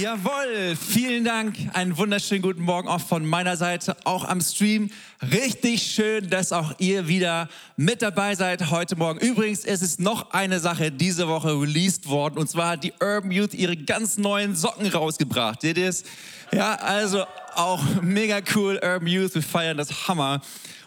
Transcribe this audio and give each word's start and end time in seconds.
Jawohl, 0.00 0.76
vielen 0.76 1.24
Dank. 1.24 1.56
Einen 1.72 1.96
wunderschönen 1.96 2.40
guten 2.40 2.62
Morgen 2.62 2.86
auch 2.86 3.00
von 3.00 3.26
meiner 3.26 3.56
Seite, 3.56 3.96
auch 4.04 4.24
am 4.24 4.40
Stream. 4.40 4.90
Richtig 5.32 5.82
schön, 5.82 6.30
dass 6.30 6.52
auch 6.52 6.72
ihr 6.78 7.08
wieder 7.08 7.48
mit 7.76 8.00
dabei 8.00 8.36
seid 8.36 8.70
heute 8.70 8.94
Morgen. 8.94 9.18
Übrigens, 9.18 9.64
es 9.64 9.82
ist 9.82 9.98
noch 9.98 10.30
eine 10.30 10.60
Sache 10.60 10.92
diese 10.92 11.26
Woche 11.26 11.60
released 11.60 12.08
worden 12.08 12.38
und 12.38 12.48
zwar 12.48 12.70
hat 12.70 12.84
die 12.84 12.92
Urban 13.00 13.32
Youth 13.32 13.54
ihre 13.54 13.76
ganz 13.76 14.18
neuen 14.18 14.54
Socken 14.54 14.86
rausgebracht. 14.86 15.62
Seht 15.62 15.78
ihr 15.78 15.88
es? 15.88 16.04
Ja, 16.52 16.76
also 16.76 17.24
auch 17.56 17.82
mega 18.00 18.38
cool, 18.54 18.78
Urban 18.80 19.08
Youth. 19.08 19.34
Wir 19.34 19.42
feiern 19.42 19.76
das 19.76 20.06
Hammer 20.06 20.42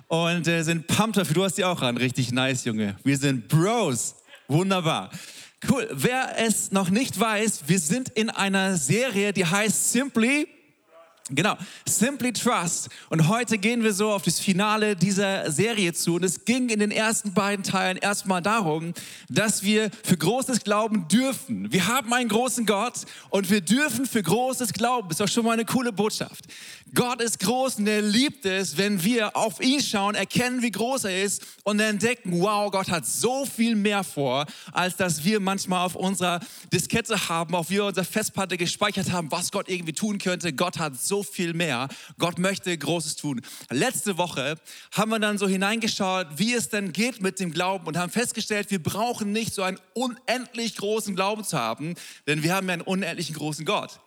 und 0.07 0.47
äh, 0.47 0.63
sind 0.63 0.87
pumped 0.87 1.17
dafür. 1.17 1.33
Du 1.33 1.43
hast 1.43 1.57
die 1.57 1.65
auch 1.65 1.81
an. 1.81 1.97
Richtig 1.97 2.31
nice, 2.31 2.63
Junge. 2.63 2.95
Wir 3.03 3.17
sind 3.17 3.49
Bros. 3.49 4.15
Wunderbar. 4.47 5.09
Cool. 5.69 5.87
Wer 5.91 6.37
es 6.37 6.71
noch 6.71 6.89
nicht 6.89 7.19
weiß, 7.19 7.63
wir 7.67 7.79
sind 7.79 8.09
in 8.09 8.29
einer 8.29 8.77
Serie, 8.77 9.31
die 9.31 9.45
heißt 9.45 9.91
Simply 9.91 10.47
Genau, 11.33 11.55
Simply 11.87 12.33
Trust. 12.33 12.89
Und 13.09 13.29
heute 13.29 13.57
gehen 13.57 13.83
wir 13.83 13.93
so 13.93 14.11
auf 14.11 14.23
das 14.23 14.41
Finale 14.41 14.97
dieser 14.97 15.49
Serie 15.49 15.93
zu. 15.93 16.15
Und 16.15 16.25
es 16.25 16.43
ging 16.43 16.67
in 16.67 16.79
den 16.79 16.91
ersten 16.91 17.33
beiden 17.33 17.63
Teilen 17.63 17.95
erstmal 17.95 18.41
darum, 18.41 18.93
dass 19.29 19.63
wir 19.63 19.91
für 20.03 20.17
Großes 20.17 20.65
glauben 20.65 21.07
dürfen. 21.07 21.71
Wir 21.71 21.87
haben 21.87 22.11
einen 22.11 22.27
großen 22.27 22.65
Gott 22.65 23.05
und 23.29 23.49
wir 23.49 23.61
dürfen 23.61 24.05
für 24.05 24.21
Großes 24.21 24.73
glauben. 24.73 25.07
Das 25.07 25.21
ist 25.21 25.21
doch 25.21 25.33
schon 25.33 25.45
mal 25.45 25.53
eine 25.53 25.63
coole 25.63 25.93
Botschaft. 25.93 26.45
Gott 26.93 27.21
ist 27.21 27.39
groß 27.39 27.79
und 27.79 27.87
er 27.87 28.01
liebt 28.01 28.45
es, 28.45 28.77
wenn 28.77 29.01
wir 29.01 29.37
auf 29.37 29.61
ihn 29.61 29.81
schauen, 29.81 30.13
erkennen, 30.13 30.61
wie 30.61 30.71
groß 30.71 31.05
er 31.05 31.23
ist 31.23 31.45
und 31.63 31.79
entdecken, 31.79 32.41
wow, 32.41 32.69
Gott 32.69 32.89
hat 32.89 33.05
so 33.05 33.45
viel 33.45 33.75
mehr 33.77 34.03
vor, 34.03 34.45
als 34.73 34.97
dass 34.97 35.23
wir 35.23 35.39
manchmal 35.39 35.85
auf 35.85 35.95
unserer 35.95 36.41
Diskette 36.73 37.29
haben, 37.29 37.55
auf 37.55 37.69
wir 37.69 37.85
unsere 37.85 38.05
Festplatte 38.05 38.57
gespeichert 38.57 39.09
haben, 39.13 39.31
was 39.31 39.51
Gott 39.51 39.69
irgendwie 39.69 39.93
tun 39.93 40.17
könnte. 40.17 40.51
Gott 40.51 40.79
hat 40.79 41.01
so 41.01 41.20
viel 41.23 41.53
mehr. 41.53 41.87
Gott 42.17 42.39
möchte 42.39 42.77
Großes 42.77 43.15
tun. 43.15 43.41
Letzte 43.69 44.17
Woche 44.17 44.55
haben 44.91 45.11
wir 45.11 45.19
dann 45.19 45.37
so 45.37 45.47
hineingeschaut, 45.47 46.27
wie 46.35 46.53
es 46.53 46.69
denn 46.69 46.93
geht 46.93 47.21
mit 47.21 47.39
dem 47.39 47.51
Glauben 47.51 47.87
und 47.87 47.97
haben 47.97 48.11
festgestellt, 48.11 48.71
wir 48.71 48.81
brauchen 48.81 49.31
nicht 49.31 49.53
so 49.53 49.63
einen 49.63 49.79
unendlich 49.93 50.75
großen 50.75 51.15
Glauben 51.15 51.43
zu 51.43 51.57
haben, 51.57 51.95
denn 52.27 52.43
wir 52.43 52.55
haben 52.55 52.67
ja 52.67 52.73
einen 52.73 52.81
unendlichen 52.81 53.35
großen 53.35 53.65
Gott 53.65 53.99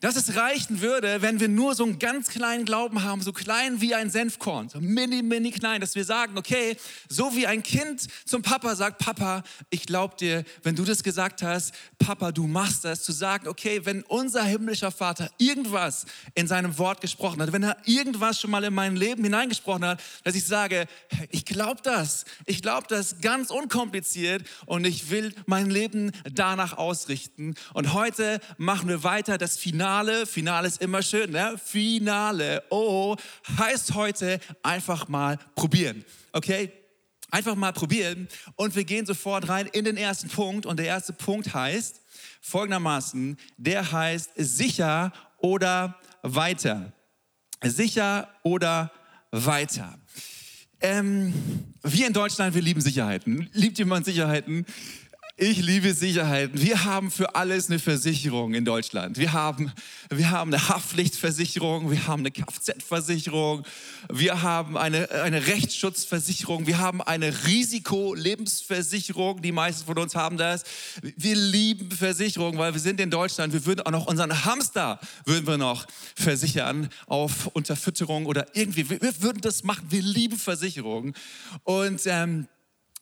dass 0.00 0.16
es 0.16 0.36
reichen 0.36 0.82
würde, 0.82 1.22
wenn 1.22 1.40
wir 1.40 1.48
nur 1.48 1.74
so 1.74 1.84
einen 1.84 1.98
ganz 1.98 2.28
kleinen 2.28 2.66
Glauben 2.66 3.02
haben, 3.02 3.22
so 3.22 3.32
klein 3.32 3.80
wie 3.80 3.94
ein 3.94 4.10
Senfkorn, 4.10 4.68
so 4.68 4.78
mini, 4.78 5.22
mini 5.22 5.50
klein, 5.50 5.80
dass 5.80 5.94
wir 5.94 6.04
sagen, 6.04 6.36
okay, 6.36 6.76
so 7.08 7.34
wie 7.34 7.46
ein 7.46 7.62
Kind 7.62 8.06
zum 8.26 8.42
Papa 8.42 8.76
sagt, 8.76 8.98
Papa, 8.98 9.42
ich 9.70 9.86
glaube 9.86 10.14
dir, 10.16 10.44
wenn 10.62 10.76
du 10.76 10.84
das 10.84 11.02
gesagt 11.02 11.42
hast, 11.42 11.72
Papa, 11.98 12.30
du 12.30 12.46
machst 12.46 12.84
das, 12.84 13.04
zu 13.04 13.12
sagen, 13.12 13.48
okay, 13.48 13.86
wenn 13.86 14.02
unser 14.02 14.44
himmlischer 14.44 14.90
Vater 14.90 15.30
irgendwas 15.38 16.04
in 16.34 16.46
seinem 16.46 16.76
Wort 16.76 17.00
gesprochen 17.00 17.40
hat, 17.40 17.52
wenn 17.52 17.62
er 17.62 17.78
irgendwas 17.86 18.38
schon 18.38 18.50
mal 18.50 18.64
in 18.64 18.74
mein 18.74 18.96
Leben 18.96 19.24
hineingesprochen 19.24 19.86
hat, 19.86 20.02
dass 20.24 20.34
ich 20.34 20.44
sage, 20.44 20.86
ich 21.30 21.46
glaube 21.46 21.80
das, 21.82 22.26
ich 22.44 22.60
glaube 22.60 22.86
das 22.88 23.20
ganz 23.22 23.50
unkompliziert 23.50 24.44
und 24.66 24.86
ich 24.86 25.08
will 25.08 25.34
mein 25.46 25.70
Leben 25.70 26.12
danach 26.30 26.76
ausrichten. 26.76 27.54
Und 27.72 27.94
heute 27.94 28.40
machen 28.58 28.88
wir 28.88 29.02
weiter 29.02 29.38
das 29.38 29.56
Finale 29.56 29.85
Finale, 29.86 30.26
Finale 30.26 30.66
ist 30.66 30.82
immer 30.82 31.00
schön, 31.00 31.30
ne? 31.30 31.54
Finale, 31.64 32.60
oh, 32.70 33.14
heißt 33.56 33.94
heute 33.94 34.40
einfach 34.60 35.06
mal 35.06 35.38
probieren, 35.54 36.04
okay? 36.32 36.72
Einfach 37.30 37.54
mal 37.54 37.72
probieren 37.72 38.26
und 38.56 38.74
wir 38.74 38.82
gehen 38.82 39.06
sofort 39.06 39.48
rein 39.48 39.66
in 39.66 39.84
den 39.84 39.96
ersten 39.96 40.28
Punkt 40.28 40.66
und 40.66 40.80
der 40.80 40.86
erste 40.86 41.12
Punkt 41.12 41.54
heißt 41.54 42.00
folgendermaßen, 42.40 43.36
der 43.58 43.92
heißt 43.92 44.32
sicher 44.34 45.12
oder 45.38 46.00
weiter. 46.22 46.92
Sicher 47.62 48.28
oder 48.42 48.90
weiter. 49.30 50.00
Ähm, 50.80 51.32
wir 51.84 52.08
in 52.08 52.12
Deutschland, 52.12 52.56
wir 52.56 52.62
lieben 52.62 52.80
Sicherheiten. 52.80 53.48
Liebt 53.52 53.78
jemand 53.78 54.04
Sicherheiten? 54.04 54.66
Ich 55.38 55.58
liebe 55.58 55.92
Sicherheiten. 55.92 56.62
Wir 56.62 56.84
haben 56.84 57.10
für 57.10 57.34
alles 57.34 57.68
eine 57.68 57.78
Versicherung 57.78 58.54
in 58.54 58.64
Deutschland. 58.64 59.18
Wir 59.18 59.34
haben, 59.34 59.70
wir 60.08 60.30
haben 60.30 60.50
eine 60.50 60.66
Haftpflichtversicherung, 60.70 61.90
wir 61.90 62.06
haben 62.06 62.22
eine 62.22 62.30
Kfz-Versicherung, 62.30 63.62
wir 64.10 64.40
haben 64.40 64.78
eine, 64.78 65.10
eine 65.10 65.46
Rechtsschutzversicherung, 65.46 66.66
wir 66.66 66.78
haben 66.78 67.02
eine 67.02 67.46
Risikolebensversicherung. 67.46 69.42
Die 69.42 69.52
meisten 69.52 69.84
von 69.84 69.98
uns 69.98 70.14
haben 70.14 70.38
das. 70.38 70.64
Wir 71.02 71.36
lieben 71.36 71.90
Versicherungen, 71.90 72.58
weil 72.58 72.72
wir 72.72 72.80
sind 72.80 72.98
in 72.98 73.10
Deutschland. 73.10 73.52
Wir 73.52 73.66
würden 73.66 73.82
auch 73.82 73.90
noch 73.90 74.06
unseren 74.06 74.46
Hamster 74.46 74.98
würden 75.26 75.46
wir 75.46 75.58
noch 75.58 75.86
versichern 76.14 76.88
auf 77.08 77.48
Unterfütterung 77.48 78.24
oder 78.24 78.46
irgendwie. 78.54 78.88
Wir, 78.88 79.02
wir 79.02 79.20
würden 79.20 79.42
das 79.42 79.64
machen. 79.64 79.84
Wir 79.90 80.00
lieben 80.00 80.38
Versicherungen. 80.38 81.12
Und 81.62 82.00
ähm, 82.06 82.48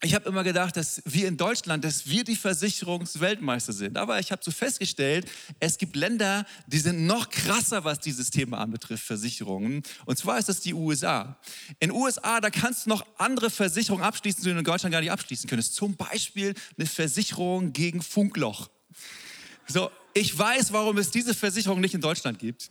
ich 0.05 0.15
habe 0.15 0.29
immer 0.29 0.45
gedacht, 0.45 0.77
dass 0.77 1.03
wir 1.07 1.27
in 1.27 1.37
Deutschland, 1.37 1.83
dass 1.83 2.07
wir 2.07 2.25
die 2.25 2.37
Versicherungsweltmeister 2.37 3.73
sind. 3.73 3.97
Aber 3.97 4.21
ich 4.21 4.31
habe 4.31 4.43
so 4.45 4.51
festgestellt, 4.51 5.27
es 5.61 5.79
gibt 5.79 5.97
Länder, 5.97 6.45
die 6.67 6.79
sind 6.79 7.07
noch 7.07 7.31
krasser, 7.31 7.85
was 7.85 8.01
dieses 8.01 8.31
Thema 8.31 8.59
anbetrifft, 8.59 9.05
Versicherungen. 9.05 9.83
Und 10.05 10.19
zwar 10.19 10.39
ist 10.39 10.49
das 10.49 10.61
die 10.61 10.75
USA. 10.75 11.39
In 11.81 11.91
USA, 11.91 12.41
da 12.41 12.51
kannst 12.51 12.85
du 12.85 12.91
noch 12.91 13.07
andere 13.17 13.49
Versicherungen 13.49 14.05
abschließen, 14.05 14.45
die 14.45 14.51
du 14.51 14.59
in 14.59 14.65
Deutschland 14.65 14.93
gar 14.93 15.01
nicht 15.01 15.11
abschließen 15.11 15.49
könntest. 15.49 15.75
Zum 15.75 15.97
Beispiel 15.97 16.55
eine 16.77 16.87
Versicherung 16.87 17.73
gegen 17.73 18.03
Funkloch. 18.03 18.69
So, 19.67 19.91
ich 20.13 20.37
weiß, 20.39 20.73
warum 20.73 20.99
es 20.99 21.11
diese 21.11 21.33
Versicherung 21.35 21.81
nicht 21.81 21.95
in 21.95 22.01
Deutschland 22.03 22.39
gibt. 22.39 22.71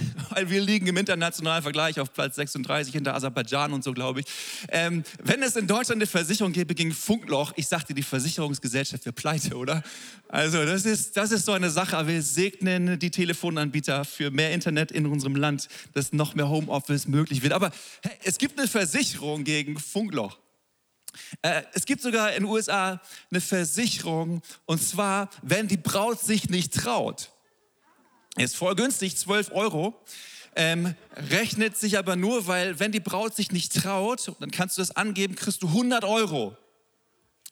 weil 0.30 0.50
wir 0.50 0.60
liegen 0.60 0.86
im 0.86 0.96
internationalen 0.96 1.62
Vergleich 1.62 2.00
auf 2.00 2.12
Platz 2.12 2.36
36 2.36 2.92
hinter 2.92 3.14
Aserbaidschan 3.14 3.72
und 3.72 3.84
so, 3.84 3.92
glaube 3.92 4.20
ich. 4.20 4.26
Ähm, 4.68 5.04
wenn 5.22 5.42
es 5.42 5.56
in 5.56 5.66
Deutschland 5.66 6.00
eine 6.00 6.06
Versicherung 6.06 6.52
gäbe 6.52 6.74
gegen 6.74 6.92
Funkloch, 6.92 7.52
ich 7.56 7.68
sagte, 7.68 7.94
die 7.94 8.02
Versicherungsgesellschaft 8.02 9.04
wäre 9.04 9.12
pleite, 9.12 9.56
oder? 9.56 9.82
Also 10.28 10.64
das 10.64 10.84
ist, 10.84 11.16
das 11.16 11.32
ist 11.32 11.46
so 11.46 11.52
eine 11.52 11.70
Sache, 11.70 11.96
aber 11.96 12.08
wir 12.08 12.22
segnen 12.22 12.98
die 12.98 13.10
Telefonanbieter 13.10 14.04
für 14.04 14.30
mehr 14.30 14.52
Internet 14.52 14.92
in 14.92 15.06
unserem 15.06 15.36
Land, 15.36 15.68
dass 15.94 16.12
noch 16.12 16.34
mehr 16.34 16.48
Homeoffice 16.48 17.08
möglich 17.08 17.42
wird. 17.42 17.52
Aber 17.52 17.70
hey, 18.02 18.12
es 18.24 18.38
gibt 18.38 18.58
eine 18.58 18.68
Versicherung 18.68 19.44
gegen 19.44 19.78
Funkloch. 19.78 20.38
Äh, 21.42 21.62
es 21.74 21.84
gibt 21.84 22.02
sogar 22.02 22.32
in 22.32 22.44
den 22.44 22.50
USA 22.50 23.00
eine 23.30 23.40
Versicherung, 23.40 24.42
und 24.66 24.82
zwar, 24.82 25.30
wenn 25.42 25.68
die 25.68 25.76
Braut 25.76 26.20
sich 26.20 26.48
nicht 26.48 26.74
traut. 26.74 27.30
Ist 28.38 28.56
voll 28.56 28.74
günstig, 28.76 29.16
12 29.16 29.50
Euro. 29.52 30.00
Ähm, 30.54 30.94
rechnet 31.30 31.76
sich 31.76 31.98
aber 31.98 32.16
nur, 32.16 32.46
weil 32.46 32.80
wenn 32.80 32.92
die 32.92 33.00
Braut 33.00 33.34
sich 33.34 33.52
nicht 33.52 33.74
traut, 33.74 34.32
dann 34.40 34.50
kannst 34.50 34.76
du 34.76 34.82
das 34.82 34.90
angeben, 34.92 35.34
kriegst 35.34 35.62
du 35.62 35.68
100 35.68 36.04
Euro. 36.04 36.56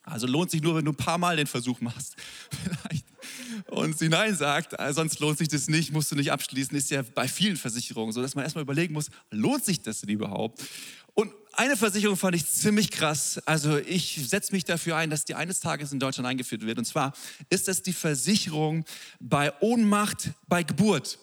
Also 0.03 0.27
lohnt 0.27 0.51
sich 0.51 0.63
nur, 0.63 0.77
wenn 0.77 0.85
du 0.85 0.93
ein 0.93 0.97
paar 0.97 1.19
Mal 1.19 1.37
den 1.37 1.49
Versuch 1.49 1.81
machst. 1.81 2.17
Vielleicht. 2.63 3.05
Und 3.67 3.99
sie 3.99 4.09
Nein 4.09 4.37
sagt, 4.37 4.79
äh, 4.79 4.93
sonst 4.93 5.19
lohnt 5.19 5.39
sich 5.39 5.49
das 5.49 5.69
nicht, 5.69 5.93
musst 5.93 6.13
du 6.13 6.17
nicht 6.17 6.31
abschließen. 6.31 6.77
Ist 6.77 6.91
ja 6.91 7.03
bei 7.03 7.27
vielen 7.27 7.57
Versicherungen 7.57 8.13
so, 8.13 8.23
dass 8.23 8.37
man 8.37 8.45
erstmal 8.45 8.63
überlegen 8.63 8.95
muss, 8.95 9.11
lohnt 9.31 9.65
sich 9.65 9.83
das 9.83 10.01
denn 10.01 10.11
überhaupt? 10.11 10.63
Eine 11.59 11.79
Versicherung 11.79 12.19
fand 12.19 12.37
ich 12.37 12.45
ziemlich 12.47 12.91
krass. 12.91 13.41
Also 13.47 13.79
ich 13.79 14.21
setze 14.29 14.53
mich 14.53 14.65
dafür 14.65 14.97
ein, 14.97 15.09
dass 15.09 15.25
die 15.25 15.35
eines 15.35 15.61
Tages 15.61 15.91
in 15.91 15.99
Deutschland 15.99 16.29
eingeführt 16.29 16.67
wird. 16.67 16.77
Und 16.77 16.85
zwar 16.85 17.15
ist 17.49 17.67
das 17.67 17.83
die 17.83 17.95
Versicherung 17.95 18.85
bei 19.21 19.51
Ohnmacht 19.61 20.33
bei 20.49 20.63
Geburt. 20.63 21.19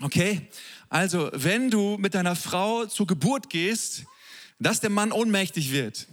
Okay? 0.00 0.48
Also 0.88 1.30
wenn 1.34 1.70
du 1.70 1.98
mit 1.98 2.14
deiner 2.14 2.36
Frau 2.36 2.86
zur 2.86 3.06
Geburt 3.06 3.50
gehst, 3.50 4.04
dass 4.58 4.80
der 4.80 4.88
Mann 4.88 5.12
ohnmächtig 5.12 5.72
wird, 5.72 6.06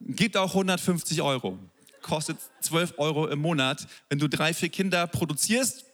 gibt 0.00 0.38
auch 0.38 0.52
150 0.52 1.20
Euro. 1.20 1.58
Kostet 2.00 2.38
12 2.62 2.94
Euro 2.96 3.26
im 3.26 3.40
Monat. 3.40 3.86
Wenn 4.08 4.18
du 4.18 4.26
drei, 4.26 4.54
vier 4.54 4.70
Kinder 4.70 5.06
produzierst, 5.06 5.85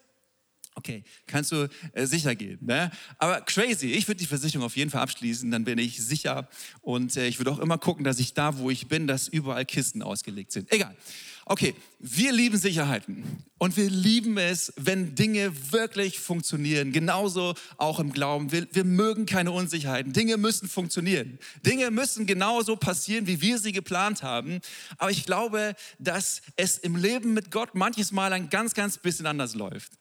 Okay, 0.75 1.05
kannst 1.27 1.53
du 1.53 1.69
äh, 1.93 2.07
sicher 2.07 2.35
gehen. 2.35 2.59
Ne? 2.63 2.91
Aber 3.19 3.43
crazy, 3.43 3.93
ich 3.93 4.09
würde 4.09 4.19
die 4.19 4.27
Versicherung 4.27 4.65
auf 4.65 4.77
jeden 4.77 4.91
Fall 4.91 5.03
abschließen, 5.03 5.51
dann 5.51 5.65
bin 5.65 5.79
ich 5.79 6.03
sicher. 6.03 6.49
Und 6.81 7.17
äh, 7.17 7.27
ich 7.27 7.39
würde 7.39 7.53
auch 7.53 7.59
immer 7.59 7.77
gucken, 7.77 8.05
dass 8.05 8.19
ich 8.19 8.33
da, 8.33 8.57
wo 8.59 8.71
ich 8.71 8.89
bin, 8.89 9.07
dass 9.07 9.29
überall 9.29 9.67
Kisten 9.67 10.03
ausgelegt 10.03 10.53
sind. 10.53 10.73
Egal. 10.73 10.97
Okay, 11.45 11.75
wir 11.99 12.33
lieben 12.33 12.57
Sicherheiten 12.57 13.25
und 13.59 13.77
wir 13.77 13.91
lieben 13.91 14.39
es, 14.39 14.73
wenn 14.77 15.17
Dinge 15.17 15.53
wirklich 15.73 16.21
funktionieren. 16.21 16.93
Genauso 16.93 17.55
auch 17.79 17.99
im 17.99 18.13
Glauben. 18.13 18.53
Wir, 18.53 18.69
wir 18.73 18.85
mögen 18.85 19.27
keine 19.27 19.51
Unsicherheiten. 19.51 20.13
Dinge 20.13 20.37
müssen 20.37 20.69
funktionieren. 20.69 21.41
Dinge 21.67 21.91
müssen 21.91 22.27
genauso 22.27 22.77
passieren, 22.77 23.27
wie 23.27 23.41
wir 23.41 23.59
sie 23.59 23.73
geplant 23.73 24.23
haben. 24.23 24.61
Aber 24.99 25.11
ich 25.11 25.27
glaube, 25.27 25.75
dass 25.99 26.43
es 26.55 26.79
im 26.79 26.95
Leben 26.95 27.35
mit 27.35 27.51
Gott 27.51 27.75
manches 27.75 28.13
Mal 28.13 28.33
ein 28.33 28.49
ganz, 28.49 28.73
ganz 28.73 28.99
bisschen 28.99 29.27
anders 29.27 29.55
läuft. 29.57 29.93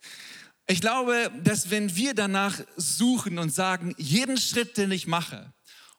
Ich 0.68 0.82
glaube, 0.82 1.32
dass 1.44 1.70
wenn 1.70 1.96
wir 1.96 2.14
danach 2.14 2.60
suchen 2.78 3.40
und 3.40 3.54
sagen, 3.54 3.94
jeden 3.98 4.38
Schritt, 4.38 4.78
den 4.78 4.92
ich 4.92 5.08
mache, 5.08 5.52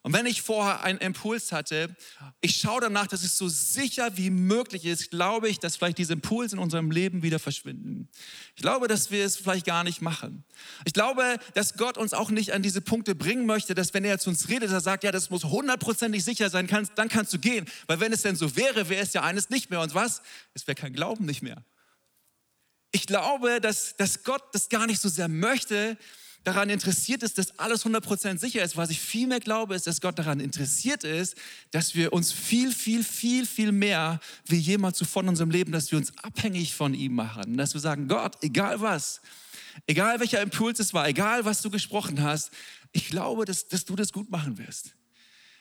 Und 0.04 0.12
wenn 0.12 0.26
ich 0.26 0.42
vorher 0.42 0.82
einen 0.82 0.98
Impuls 0.98 1.52
hatte, 1.52 1.94
ich 2.40 2.56
schaue 2.56 2.80
danach, 2.80 3.06
dass 3.06 3.22
es 3.22 3.38
so 3.38 3.48
sicher 3.48 4.16
wie 4.16 4.30
möglich 4.30 4.84
ist, 4.84 5.10
glaube 5.10 5.48
ich, 5.48 5.60
dass 5.60 5.76
vielleicht 5.76 5.98
diese 5.98 6.14
Impulse 6.14 6.56
in 6.56 6.58
unserem 6.58 6.90
Leben 6.90 7.22
wieder 7.22 7.38
verschwinden. 7.38 8.08
Ich 8.56 8.62
glaube, 8.62 8.88
dass 8.88 9.12
wir 9.12 9.24
es 9.24 9.36
vielleicht 9.36 9.64
gar 9.64 9.84
nicht 9.84 10.02
machen. 10.02 10.42
Ich 10.84 10.92
glaube, 10.92 11.36
dass 11.54 11.74
Gott 11.76 11.98
uns 11.98 12.14
auch 12.14 12.30
nicht 12.30 12.52
an 12.52 12.62
diese 12.62 12.80
Punkte 12.80 13.14
bringen 13.14 13.46
möchte, 13.46 13.76
dass 13.76 13.94
wenn 13.94 14.04
er 14.04 14.18
zu 14.18 14.30
uns 14.30 14.48
redet, 14.48 14.72
er 14.72 14.80
sagt, 14.80 15.04
ja, 15.04 15.12
das 15.12 15.30
muss 15.30 15.44
hundertprozentig 15.44 16.24
sicher 16.24 16.50
sein, 16.50 16.66
dann 16.96 17.08
kannst 17.08 17.32
du 17.32 17.38
gehen. 17.38 17.66
Weil 17.86 18.00
wenn 18.00 18.12
es 18.12 18.22
denn 18.22 18.34
so 18.34 18.56
wäre, 18.56 18.88
wäre 18.88 19.02
es 19.04 19.12
ja 19.12 19.22
eines 19.22 19.50
nicht 19.50 19.70
mehr. 19.70 19.80
Und 19.80 19.94
was? 19.94 20.22
Es 20.52 20.66
wäre 20.66 20.74
kein 20.74 20.94
Glauben 20.94 21.26
nicht 21.26 21.42
mehr. 21.42 21.64
Ich 22.92 23.06
glaube, 23.06 23.60
dass, 23.60 23.96
dass 23.96 24.22
Gott 24.22 24.42
das 24.52 24.68
gar 24.68 24.86
nicht 24.86 25.00
so 25.00 25.08
sehr 25.08 25.28
möchte, 25.28 25.96
daran 26.44 26.70
interessiert 26.70 27.22
ist, 27.22 27.38
dass 27.38 27.58
alles 27.58 27.84
100% 27.86 28.38
sicher 28.38 28.62
ist. 28.62 28.76
Was 28.76 28.90
ich 28.90 29.00
viel 29.00 29.26
mehr 29.26 29.40
glaube, 29.40 29.74
ist, 29.74 29.86
dass 29.86 30.00
Gott 30.00 30.18
daran 30.18 30.40
interessiert 30.40 31.04
ist, 31.04 31.36
dass 31.70 31.94
wir 31.94 32.12
uns 32.12 32.32
viel, 32.32 32.72
viel, 32.72 33.04
viel, 33.04 33.46
viel 33.46 33.72
mehr 33.72 34.20
wie 34.46 34.56
jemals 34.56 34.98
zuvor 34.98 35.22
in 35.22 35.30
unserem 35.30 35.50
Leben, 35.50 35.72
dass 35.72 35.90
wir 35.90 35.98
uns 35.98 36.16
abhängig 36.18 36.74
von 36.74 36.94
ihm 36.94 37.14
machen. 37.14 37.56
Dass 37.56 37.74
wir 37.74 37.80
sagen, 37.80 38.08
Gott, 38.08 38.36
egal 38.42 38.80
was, 38.80 39.20
egal 39.86 40.20
welcher 40.20 40.42
Impuls 40.42 40.80
es 40.80 40.92
war, 40.92 41.08
egal 41.08 41.44
was 41.44 41.62
du 41.62 41.70
gesprochen 41.70 42.22
hast, 42.22 42.50
ich 42.92 43.08
glaube, 43.08 43.44
dass, 43.44 43.68
dass 43.68 43.84
du 43.84 43.96
das 43.96 44.12
gut 44.12 44.30
machen 44.30 44.58
wirst. 44.58 44.94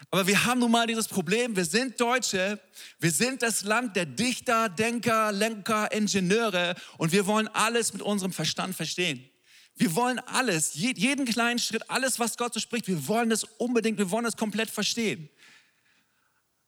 Aber 0.10 0.28
wir 0.28 0.46
haben 0.46 0.60
nun 0.60 0.72
mal 0.72 0.88
dieses 0.88 1.08
Problem, 1.08 1.56
wir 1.56 1.66
sind 1.66 2.00
Deutsche, 2.00 2.60
wir 3.00 3.12
sind 3.12 3.42
das 3.42 3.64
Land 3.64 3.96
der 3.96 4.06
Dichter, 4.06 4.68
Denker, 4.68 5.32
Lenker, 5.32 5.92
Ingenieure 5.92 6.76
und 6.98 7.12
wir 7.12 7.26
wollen 7.28 7.48
alles 7.50 7.94
mit 7.94 8.02
unserem 8.02 8.34
Verstand 8.34 8.76
verstehen. 8.76 9.30
Wir 9.76 9.96
wollen 9.96 10.20
alles, 10.20 10.74
jeden 10.74 11.26
kleinen 11.26 11.60
Schritt, 11.60 11.90
alles, 11.90 12.20
was 12.20 12.38
Gott 12.38 12.54
so 12.54 12.60
spricht, 12.60 12.88
wir 12.88 13.08
wollen 13.08 13.30
das 13.30 13.44
unbedingt, 13.44 13.98
wir 13.98 14.12
wollen 14.12 14.26
das 14.26 14.36
komplett 14.36 14.70
verstehen. 14.70 15.30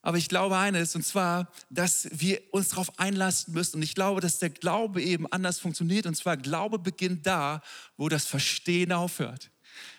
Aber 0.05 0.17
ich 0.17 0.27
glaube 0.27 0.57
eines, 0.57 0.95
und 0.95 1.05
zwar, 1.05 1.49
dass 1.69 2.09
wir 2.11 2.41
uns 2.51 2.69
darauf 2.69 2.99
einlassen 2.99 3.53
müssen. 3.53 3.77
Und 3.77 3.83
ich 3.83 3.95
glaube, 3.95 4.19
dass 4.19 4.37
der 4.37 4.49
Glaube 4.49 5.01
eben 5.01 5.31
anders 5.31 5.59
funktioniert. 5.59 6.05
Und 6.05 6.15
zwar, 6.15 6.35
Glaube 6.35 6.77
beginnt 6.77 7.25
da, 7.25 7.61
wo 7.95 8.09
das 8.09 8.25
Verstehen 8.25 8.91
aufhört. 8.91 9.49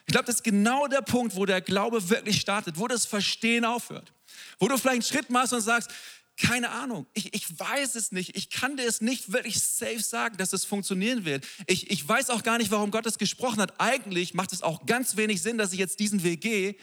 Ich 0.07 0.13
glaube, 0.13 0.27
das 0.27 0.37
ist 0.37 0.45
genau 0.45 0.87
der 0.87 1.03
Punkt, 1.03 1.37
wo 1.37 1.47
der 1.47 1.61
Glaube 1.61 2.09
wirklich 2.11 2.41
startet, 2.41 2.79
wo 2.79 2.89
das 2.89 3.07
Verstehen 3.07 3.65
aufhört. 3.65 4.13
Wo 4.59 4.69
du 4.69 4.77
vielleicht 4.77 4.95
einen 4.95 5.03
Schritt 5.03 5.31
machst 5.31 5.53
und 5.53 5.61
sagst, 5.61 5.91
keine 6.37 6.71
Ahnung. 6.71 7.07
Ich, 7.15 7.33
ich 7.33 7.59
weiß 7.59 7.95
es 7.95 8.11
nicht. 8.11 8.37
Ich 8.37 8.51
kann 8.51 8.77
dir 8.77 8.87
es 8.87 9.01
nicht 9.01 9.33
wirklich 9.33 9.61
safe 9.61 10.03
sagen, 10.03 10.37
dass 10.37 10.53
es 10.53 10.65
funktionieren 10.65 11.25
wird. 11.25 11.47
Ich, 11.67 11.91
ich 11.91 12.07
weiß 12.07 12.31
auch 12.31 12.43
gar 12.43 12.59
nicht, 12.59 12.71
warum 12.71 12.91
Gott 12.91 13.07
es 13.07 13.19
gesprochen 13.19 13.61
hat. 13.61 13.81
Eigentlich 13.81 14.35
macht 14.35 14.53
es 14.53 14.63
auch 14.63 14.85
ganz 14.87 15.17
wenig 15.17 15.43
Sinn, 15.43 15.59
dass 15.59 15.73
ich 15.73 15.79
jetzt 15.79 16.01
diesen 16.01 16.25
Weg 16.25 16.41
gehe. 16.41 16.75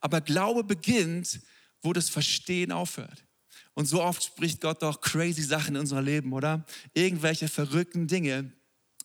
Aber 0.00 0.20
Glaube 0.20 0.62
beginnt, 0.62 1.40
wo 1.80 1.92
das 1.92 2.10
Verstehen 2.10 2.70
aufhört. 2.70 3.24
Und 3.74 3.86
so 3.86 4.02
oft 4.02 4.22
spricht 4.22 4.60
Gott 4.60 4.82
doch 4.82 5.00
crazy 5.00 5.42
Sachen 5.42 5.74
in 5.74 5.80
unserem 5.80 6.04
Leben, 6.04 6.32
oder? 6.32 6.64
Irgendwelche 6.92 7.48
verrückten 7.48 8.06
Dinge, 8.06 8.52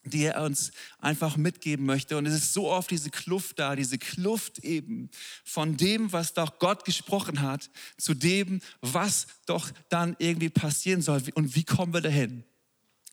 die 0.10 0.24
er 0.26 0.42
uns 0.42 0.72
einfach 1.00 1.38
mitgeben 1.38 1.86
möchte. 1.86 2.18
Und 2.18 2.26
es 2.26 2.34
ist 2.34 2.54
so 2.54 2.70
oft 2.70 2.92
diese 2.92 3.10
Kluft 3.10 3.60
da, 3.60 3.76
diese 3.76 3.98
Kluft 3.98 4.60
eben 4.60 5.10
von 5.44 5.78
dem, 5.78 6.12
was 6.12 6.34
doch 6.34 6.60
Gott 6.60 6.86
gesprochen 6.86 7.42
hat, 7.42 7.70
zu 7.98 8.14
dem, 8.14 8.62
was 8.82 9.28
doch 9.46 9.72
dann 9.90 10.16
irgendwie 10.20 10.50
passieren 10.50 11.02
soll. 11.02 11.24
Und 11.36 11.56
wie 11.56 11.64
kommen 11.64 11.94
wir 11.94 12.02
dahin? 12.02 12.44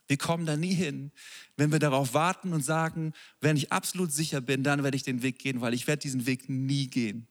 Wir 0.06 0.18
kommen 0.18 0.44
da 0.44 0.56
nie 0.56 0.74
hin, 0.74 1.12
wenn 1.56 1.72
wir 1.72 1.78
darauf 1.78 2.12
warten 2.12 2.52
und 2.52 2.62
sagen, 2.62 3.14
wenn 3.40 3.56
ich 3.56 3.72
absolut 3.72 4.12
sicher 4.12 4.40
bin, 4.40 4.62
dann 4.62 4.82
werde 4.82 4.96
ich 4.96 5.02
den 5.02 5.22
Weg 5.22 5.38
gehen, 5.38 5.60
weil 5.60 5.72
ich 5.72 5.86
werde 5.86 6.02
diesen 6.02 6.26
Weg 6.26 6.48
nie 6.48 6.88
gehen. 6.88 7.26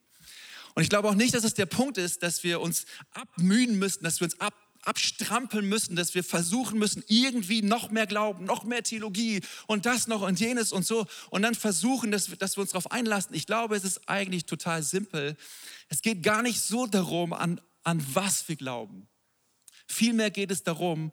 Und 0.76 0.82
ich 0.82 0.90
glaube 0.90 1.08
auch 1.08 1.14
nicht, 1.14 1.36
dass 1.36 1.44
es 1.44 1.54
der 1.54 1.68
Punkt 1.68 1.98
ist, 1.98 2.24
dass 2.24 2.44
wir 2.44 2.60
uns 2.62 2.86
abmühen 3.12 3.78
müssen, 3.78 4.04
dass 4.04 4.20
wir 4.20 4.26
uns 4.26 4.40
ab 4.40 4.54
abstrampeln 4.86 5.68
müssen, 5.68 5.96
dass 5.96 6.14
wir 6.14 6.24
versuchen 6.24 6.78
müssen, 6.78 7.04
irgendwie 7.08 7.62
noch 7.62 7.90
mehr 7.90 8.08
Glauben, 8.08 8.46
noch 8.46 8.64
mehr 8.64 8.84
Theologie 8.84 9.42
und 9.68 9.86
das 9.86 10.08
noch 10.08 10.22
und 10.22 10.40
jenes 10.40 10.72
und 10.72 10.86
so 10.86 11.06
und 11.30 11.42
dann 11.42 11.56
versuchen, 11.56 12.12
dass, 12.12 12.30
wir, 12.30 12.38
dass 12.38 12.58
wir 12.58 12.62
uns 12.62 12.72
darauf 12.72 12.92
einlassen. 12.92 13.36
Ich 13.36 13.46
glaube, 13.46 13.76
es 13.76 13.84
ist 13.84 14.10
eigentlich 14.10 14.46
total 14.46 14.84
simpel. 14.84 15.36
Es 15.90 16.02
geht 16.02 16.24
gar 16.24 16.42
nicht 16.42 16.62
so 16.62 16.88
darum, 16.88 17.34
an, 17.34 17.62
an 17.84 18.06
was 18.14 18.48
wir 18.48 18.56
glauben. 18.56 19.08
Vielmehr 19.88 20.32
geht 20.32 20.52
es 20.52 20.64
darum, 20.64 21.12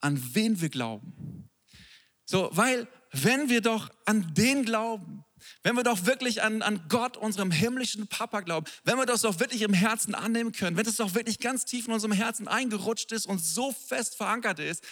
an 0.00 0.34
wen 0.34 0.60
wir 0.60 0.68
glauben. 0.68 1.50
So, 2.24 2.50
weil 2.52 2.86
wenn 3.12 3.48
wir 3.48 3.62
doch 3.62 3.90
an 4.04 4.34
den 4.34 4.64
glauben, 4.64 5.24
wenn 5.62 5.76
wir 5.76 5.82
doch 5.82 6.06
wirklich 6.06 6.42
an, 6.42 6.62
an 6.62 6.86
Gott, 6.88 7.16
unserem 7.16 7.50
himmlischen 7.50 8.06
Papa 8.06 8.40
glauben, 8.40 8.66
wenn 8.84 8.96
wir 8.96 9.06
das 9.06 9.22
doch 9.22 9.40
wirklich 9.40 9.62
im 9.62 9.74
Herzen 9.74 10.14
annehmen 10.14 10.52
können, 10.52 10.76
wenn 10.76 10.86
es 10.86 10.96
doch 10.96 11.14
wirklich 11.14 11.38
ganz 11.38 11.64
tief 11.64 11.86
in 11.86 11.92
unserem 11.92 12.12
Herzen 12.12 12.48
eingerutscht 12.48 13.12
ist 13.12 13.26
und 13.26 13.38
so 13.38 13.72
fest 13.72 14.16
verankert 14.16 14.58
ist, 14.58 14.84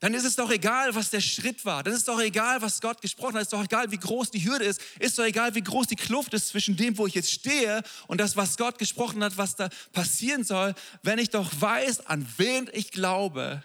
dann 0.00 0.12
ist 0.12 0.24
es 0.24 0.36
doch 0.36 0.50
egal, 0.50 0.94
was 0.94 1.08
der 1.08 1.22
Schritt 1.22 1.64
war. 1.64 1.82
Dann 1.82 1.94
ist 1.94 2.08
doch 2.08 2.20
egal, 2.20 2.60
was 2.60 2.82
Gott 2.82 3.00
gesprochen 3.00 3.36
hat. 3.36 3.42
Ist 3.42 3.54
doch 3.54 3.64
egal, 3.64 3.90
wie 3.90 3.96
groß 3.96 4.30
die 4.30 4.44
Hürde 4.44 4.66
ist. 4.66 4.80
Ist 4.98 5.18
doch 5.18 5.24
egal, 5.24 5.54
wie 5.54 5.62
groß 5.62 5.86
die 5.86 5.96
Kluft 5.96 6.34
ist 6.34 6.48
zwischen 6.48 6.76
dem, 6.76 6.98
wo 6.98 7.06
ich 7.06 7.14
jetzt 7.14 7.30
stehe 7.30 7.82
und 8.06 8.20
das, 8.20 8.36
was 8.36 8.58
Gott 8.58 8.78
gesprochen 8.78 9.24
hat, 9.24 9.38
was 9.38 9.56
da 9.56 9.70
passieren 9.92 10.44
soll. 10.44 10.74
Wenn 11.02 11.18
ich 11.18 11.30
doch 11.30 11.50
weiß, 11.58 12.04
an 12.06 12.26
wen 12.36 12.68
ich 12.74 12.90
glaube, 12.90 13.64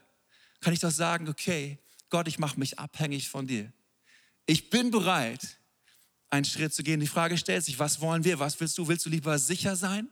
kann 0.62 0.72
ich 0.72 0.80
doch 0.80 0.92
sagen, 0.92 1.28
okay, 1.28 1.78
Gott, 2.10 2.30
ich 2.30 2.40
mache 2.40 2.58
mich 2.58 2.80
abhängig 2.80 3.28
von 3.28 3.46
dir. 3.46 3.74
Ich 4.46 4.70
bin 4.70 4.92
bereit, 4.92 5.59
einen 6.30 6.46
Schritt 6.46 6.74
zu 6.74 6.84
gehen. 6.84 7.00
Die 7.00 7.08
Frage 7.08 7.38
stellt 7.38 7.64
sich, 7.64 7.80
was 7.80 8.02
wollen 8.02 8.24
wir? 8.24 8.40
Was 8.40 8.60
willst 8.60 8.78
du? 8.78 8.88
Willst 8.88 9.06
du 9.06 9.10
lieber 9.10 9.38
sicher 9.40 9.76
sein? 9.76 10.10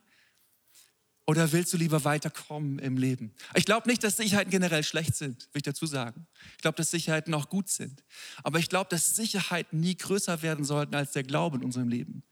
Oder 1.29 1.51
willst 1.51 1.73
du 1.73 1.77
lieber 1.77 2.05
weiterkommen 2.05 2.79
im 2.79 2.97
Leben? 2.97 3.33
Ich 3.53 3.65
glaube 3.65 3.89
nicht, 3.89 4.01
dass 4.01 4.15
Sicherheiten 4.15 4.49
generell 4.49 4.83
schlecht 4.83 5.13
sind, 5.13 5.49
will 5.51 5.59
ich 5.59 5.63
dazu 5.63 5.85
sagen. 5.85 6.25
Ich 6.55 6.61
glaube, 6.61 6.77
dass 6.77 6.89
Sicherheiten 6.89 7.33
auch 7.33 7.49
gut 7.49 7.67
sind. 7.67 8.01
Aber 8.43 8.59
ich 8.59 8.69
glaube, 8.69 8.89
dass 8.89 9.13
Sicherheiten 9.17 9.81
nie 9.81 9.97
größer 9.97 10.41
werden 10.41 10.63
sollten 10.63 10.95
als 10.95 11.11
der 11.11 11.23
Glaube 11.23 11.57
in 11.57 11.65
unserem 11.65 11.89
Leben. 11.89 12.23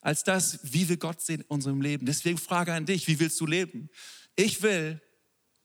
Als 0.00 0.24
das, 0.24 0.60
wie 0.62 0.88
wir 0.88 0.96
Gott 0.96 1.20
sehen 1.20 1.42
in 1.42 1.46
unserem 1.48 1.82
Leben. 1.82 2.06
Deswegen 2.06 2.38
frage 2.38 2.72
an 2.72 2.86
dich, 2.86 3.06
wie 3.06 3.20
willst 3.20 3.38
du 3.38 3.44
leben? 3.44 3.90
Ich 4.34 4.62
will, 4.62 5.02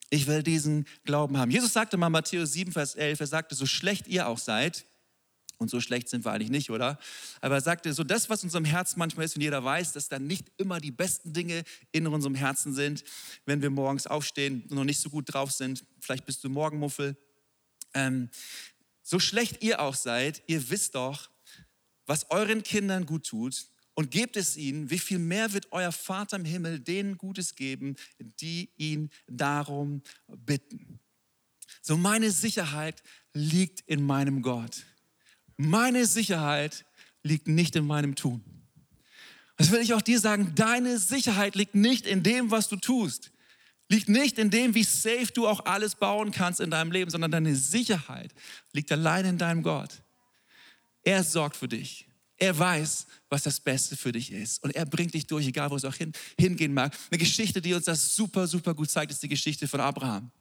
ich 0.10 0.28
will 0.28 0.44
diesen 0.44 0.86
Glauben 1.06 1.38
haben. 1.38 1.52
Jesus 1.52 1.72
sagte 1.72 1.96
mal 1.96 2.10
Matthäus 2.10 2.52
7, 2.52 2.74
Vers 2.74 2.96
11, 2.96 3.22
er 3.22 3.28
sagte, 3.28 3.56
so 3.56 3.66
schlecht 3.66 4.08
ihr 4.10 4.28
auch 4.28 4.40
seid, 4.40 4.86
und 5.58 5.70
so 5.70 5.80
schlecht 5.80 6.10
sind 6.10 6.26
wir 6.26 6.32
eigentlich 6.32 6.50
nicht, 6.50 6.70
oder? 6.70 7.00
Aber 7.42 7.56
er 7.56 7.62
sagte, 7.62 7.94
so 7.94 8.04
das, 8.04 8.30
was 8.30 8.44
in 8.44 8.48
unserem 8.48 8.66
Herzen 8.66 9.00
manchmal 9.00 9.26
ist, 9.26 9.36
und 9.36 9.42
jeder 9.42 9.64
weiß, 9.64 9.94
dass 9.94 10.10
dann 10.10 10.28
nicht 10.28 10.52
immer 10.58 10.80
die 10.80 10.92
besten 10.92 11.34
Dinge 11.34 11.64
in 11.92 12.08
unserem 12.08 12.36
Herzen 12.36 12.74
sind, 12.74 13.04
wenn 13.46 13.62
wir 13.62 13.70
morgens 13.70 14.08
aufstehen 14.08 14.64
und 14.70 14.76
noch 14.76 14.84
nicht 14.84 15.00
so 15.00 15.10
gut 15.10 15.34
drauf 15.34 15.52
sind. 15.52 15.86
Vielleicht 16.00 16.26
bist 16.26 16.44
du 16.44 16.50
Morgenmuffel. 16.50 17.16
Ähm, 17.94 18.30
so 19.02 19.20
schlecht 19.20 19.64
ihr 19.64 19.82
auch 19.82 19.96
seid, 19.96 20.42
ihr 20.48 20.70
wisst 20.70 20.96
doch, 20.96 21.30
was 22.06 22.30
euren 22.32 22.64
Kindern 22.64 23.06
gut 23.06 23.28
tut 23.28 23.68
und 23.96 24.12
gebt 24.12 24.38
es 24.38 24.58
ihnen, 24.58 24.90
wie 24.90 25.00
viel 25.00 25.20
mehr 25.20 25.54
wird 25.54 25.72
euer 25.72 25.92
Vater 25.92 26.38
im 26.38 26.46
Himmel 26.46 26.80
denen 26.80 27.18
Gutes 27.18 27.56
geben, 27.56 27.96
die 28.20 28.72
ihn 28.78 29.10
darum 29.28 30.02
bitten. 30.28 31.00
So 31.82 31.98
meine 31.98 32.32
Sicherheit 32.32 33.04
liegt 33.34 33.82
in 33.82 34.04
meinem 34.04 34.42
Gott. 34.42 34.84
Meine 35.58 36.06
Sicherheit 36.06 36.86
liegt 37.24 37.48
nicht 37.48 37.76
in 37.76 37.86
meinem 37.86 38.16
Tun. 38.16 38.44
Das 39.58 39.72
will 39.72 39.82
ich 39.82 39.94
auch 39.94 40.02
dir 40.02 40.20
sagen, 40.20 40.54
deine 40.56 40.98
Sicherheit 40.98 41.56
liegt 41.56 41.76
nicht 41.76 42.06
in 42.06 42.24
dem, 42.24 42.52
was 42.52 42.68
du 42.68 42.76
tust. 42.76 43.32
Liegt 43.90 44.10
nicht 44.10 44.40
in 44.40 44.50
dem, 44.50 44.74
wie 44.76 44.84
safe 44.84 45.32
du 45.34 45.48
auch 45.48 45.66
alles 45.66 45.96
bauen 45.96 46.32
kannst 46.32 46.60
in 46.60 46.72
deinem 46.72 46.92
Leben, 46.92 47.12
sondern 47.12 47.32
deine 47.32 47.56
Sicherheit 47.56 48.34
liegt 48.72 48.92
allein 48.92 49.26
in 49.26 49.38
deinem 49.38 49.62
Gott. 49.62 50.02
Er 51.04 51.24
sorgt 51.24 51.58
für 51.58 51.68
dich. 51.68 52.08
Er 52.38 52.58
weiß, 52.58 53.06
was 53.30 53.44
das 53.44 53.60
Beste 53.60 53.96
für 53.96 54.12
dich 54.12 54.32
ist. 54.32 54.64
Und 54.64 54.76
er 54.76 54.86
bringt 54.86 55.14
dich 55.14 55.28
durch, 55.28 55.46
egal 55.46 55.70
wo 55.70 55.76
es 55.76 55.86
auch 55.86 55.94
hin, 55.94 56.12
hingehen 56.40 56.74
mag. 56.74 56.98
Eine 57.12 57.20
Geschichte, 57.20 57.62
die 57.62 57.74
uns 57.74 57.86
das 57.86 58.16
super, 58.16 58.48
super 58.48 58.74
gut 58.74 58.90
zeigt, 58.90 59.12
ist 59.12 59.22
die 59.22 59.30
Geschichte 59.30 59.68
von 59.68 59.80
Abraham. 59.80 60.32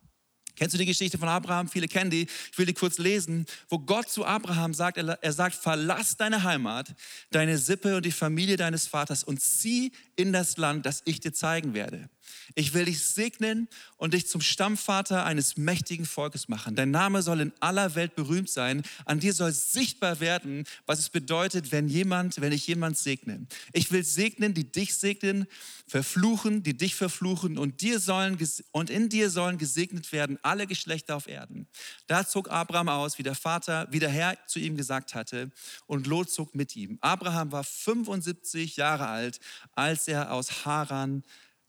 Kennst 0.56 0.74
du 0.74 0.78
die 0.78 0.86
Geschichte 0.86 1.18
von 1.18 1.28
Abraham? 1.28 1.68
Viele 1.68 1.88
kennen 1.88 2.10
die. 2.10 2.26
Ich 2.50 2.58
will 2.58 2.66
die 2.66 2.74
kurz 2.74 2.98
lesen, 2.98 3.46
wo 3.68 3.78
Gott 3.78 4.08
zu 4.08 4.24
Abraham 4.24 4.74
sagt, 4.74 4.98
er 4.98 5.32
sagt, 5.32 5.54
verlass 5.54 6.16
deine 6.16 6.42
Heimat, 6.44 6.94
deine 7.30 7.58
Sippe 7.58 7.96
und 7.96 8.04
die 8.04 8.12
Familie 8.12 8.56
deines 8.56 8.86
Vaters 8.86 9.24
und 9.24 9.40
zieh 9.40 9.92
in 10.16 10.32
das 10.32 10.56
Land, 10.56 10.86
das 10.86 11.02
ich 11.04 11.20
dir 11.20 11.32
zeigen 11.32 11.74
werde. 11.74 12.08
Ich 12.54 12.74
will 12.74 12.84
dich 12.84 13.04
segnen 13.04 13.68
und 13.96 14.14
dich 14.14 14.26
zum 14.26 14.40
Stammvater 14.40 15.24
eines 15.24 15.56
mächtigen 15.56 16.06
Volkes 16.06 16.48
machen. 16.48 16.74
Dein 16.74 16.90
Name 16.90 17.22
soll 17.22 17.40
in 17.40 17.52
aller 17.60 17.94
Welt 17.94 18.14
berühmt 18.14 18.50
sein. 18.50 18.82
An 19.04 19.20
dir 19.20 19.32
soll 19.32 19.52
sichtbar 19.52 20.20
werden, 20.20 20.64
was 20.86 20.98
es 20.98 21.10
bedeutet, 21.10 21.72
wenn 21.72 21.88
jemand, 21.88 22.40
wenn 22.40 22.52
ich 22.52 22.66
jemand 22.66 22.98
segne. 22.98 23.46
Ich 23.72 23.90
will 23.92 24.04
segnen, 24.04 24.54
die 24.54 24.70
dich 24.70 24.94
segnen, 24.94 25.46
verfluchen, 25.86 26.62
die 26.62 26.76
dich 26.76 26.94
verfluchen 26.94 27.58
und 27.58 27.80
dir 27.80 28.00
sollen 28.00 28.38
und 28.70 28.90
in 28.90 29.08
dir 29.08 29.30
sollen 29.30 29.58
gesegnet 29.58 30.12
werden 30.12 30.38
alle 30.42 30.66
Geschlechter 30.66 31.16
auf 31.16 31.28
Erden. 31.28 31.66
Da 32.06 32.26
zog 32.26 32.50
Abraham 32.50 32.88
aus, 32.88 33.18
wie 33.18 33.22
der 33.22 33.34
Vater, 33.34 33.86
wie 33.90 33.98
der 33.98 34.08
Herr 34.08 34.36
zu 34.46 34.58
ihm 34.58 34.76
gesagt 34.76 35.14
hatte, 35.14 35.50
und 35.86 36.06
Lot 36.06 36.30
zog 36.30 36.54
mit 36.54 36.76
ihm. 36.76 36.98
Abraham 37.00 37.52
war 37.52 37.64
75 37.64 38.76
Jahre 38.76 39.06
alt, 39.06 39.40
als 39.74 40.08
er 40.08 40.32
aus 40.32 40.64
Haran 40.64 41.22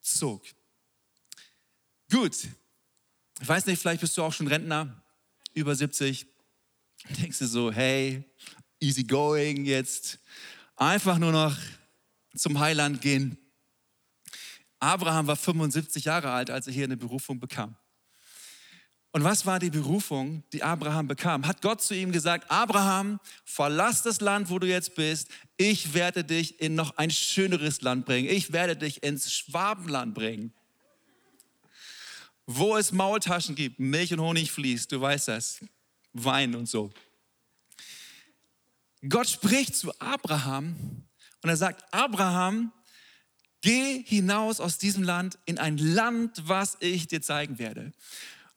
zog. 0.04 0.46
Gut, 2.12 2.36
ich 3.42 3.48
weiß 3.48 3.66
nicht, 3.66 3.80
vielleicht 3.80 4.02
bist 4.02 4.18
du 4.18 4.24
auch 4.24 4.34
schon 4.34 4.48
Rentner, 4.48 5.04
über 5.54 5.76
70. 5.76 6.28
Denkst 7.22 7.40
du 7.40 7.48
so, 7.48 7.72
hey, 7.72 8.24
easy 8.80 9.04
going 9.04 9.66
jetzt, 9.66 10.20
einfach 10.76 11.18
nur 11.18 11.32
noch 11.32 11.58
zum 12.36 12.60
Heiland 12.60 13.02
gehen. 13.02 13.38
Abraham 14.80 15.28
war 15.28 15.36
75 15.36 16.06
Jahre 16.06 16.32
alt, 16.32 16.50
als 16.50 16.68
er 16.68 16.74
hier 16.74 16.84
eine 16.84 16.98
Berufung 16.98 17.40
bekam. 17.40 17.76
Und 19.14 19.24
was 19.24 19.46
war 19.46 19.60
die 19.60 19.70
Berufung, 19.70 20.44
die 20.54 20.64
Abraham 20.64 21.08
bekam? 21.08 21.46
Hat 21.46 21.62
Gott 21.62 21.84
zu 21.84 21.96
ihm 21.96 22.12
gesagt, 22.12 22.50
Abraham, 22.50 23.20
verlass 23.46 24.02
das 24.02 24.22
Land, 24.22 24.50
wo 24.50 24.58
du 24.58 24.68
jetzt 24.68 24.96
bist. 24.96 25.30
Ich 25.56 25.94
werde 25.94 26.24
dich 26.24 26.60
in 26.60 26.74
noch 26.74 26.98
ein 26.98 27.12
schöneres 27.12 27.82
Land 27.82 28.08
bringen. 28.08 28.28
Ich 28.28 28.54
werde 28.54 28.76
dich 28.76 29.04
ins 29.04 29.32
Schwabenland 29.32 30.16
bringen. 30.16 30.52
Wo 32.48 32.76
es 32.76 32.92
Maultaschen 32.92 33.54
gibt, 33.54 33.80
Milch 33.80 34.12
und 34.14 34.20
Honig 34.20 34.52
fließt, 34.52 34.92
du 34.92 35.00
weißt 35.00 35.28
das. 35.28 35.60
Wein 36.14 36.56
und 36.56 36.68
so. 36.68 36.92
Gott 39.08 39.30
spricht 39.30 39.76
zu 39.76 39.94
Abraham 40.00 40.76
und 41.44 41.50
er 41.50 41.58
sagt, 41.58 41.84
Abraham, 41.94 42.72
geh 43.62 44.04
hinaus 44.06 44.60
aus 44.60 44.80
diesem 44.80 45.04
Land 45.04 45.38
in 45.46 45.60
ein 45.60 45.78
Land, 45.78 46.42
was 46.48 46.78
ich 46.80 47.08
dir 47.08 47.22
zeigen 47.22 47.60
werde. 47.60 47.94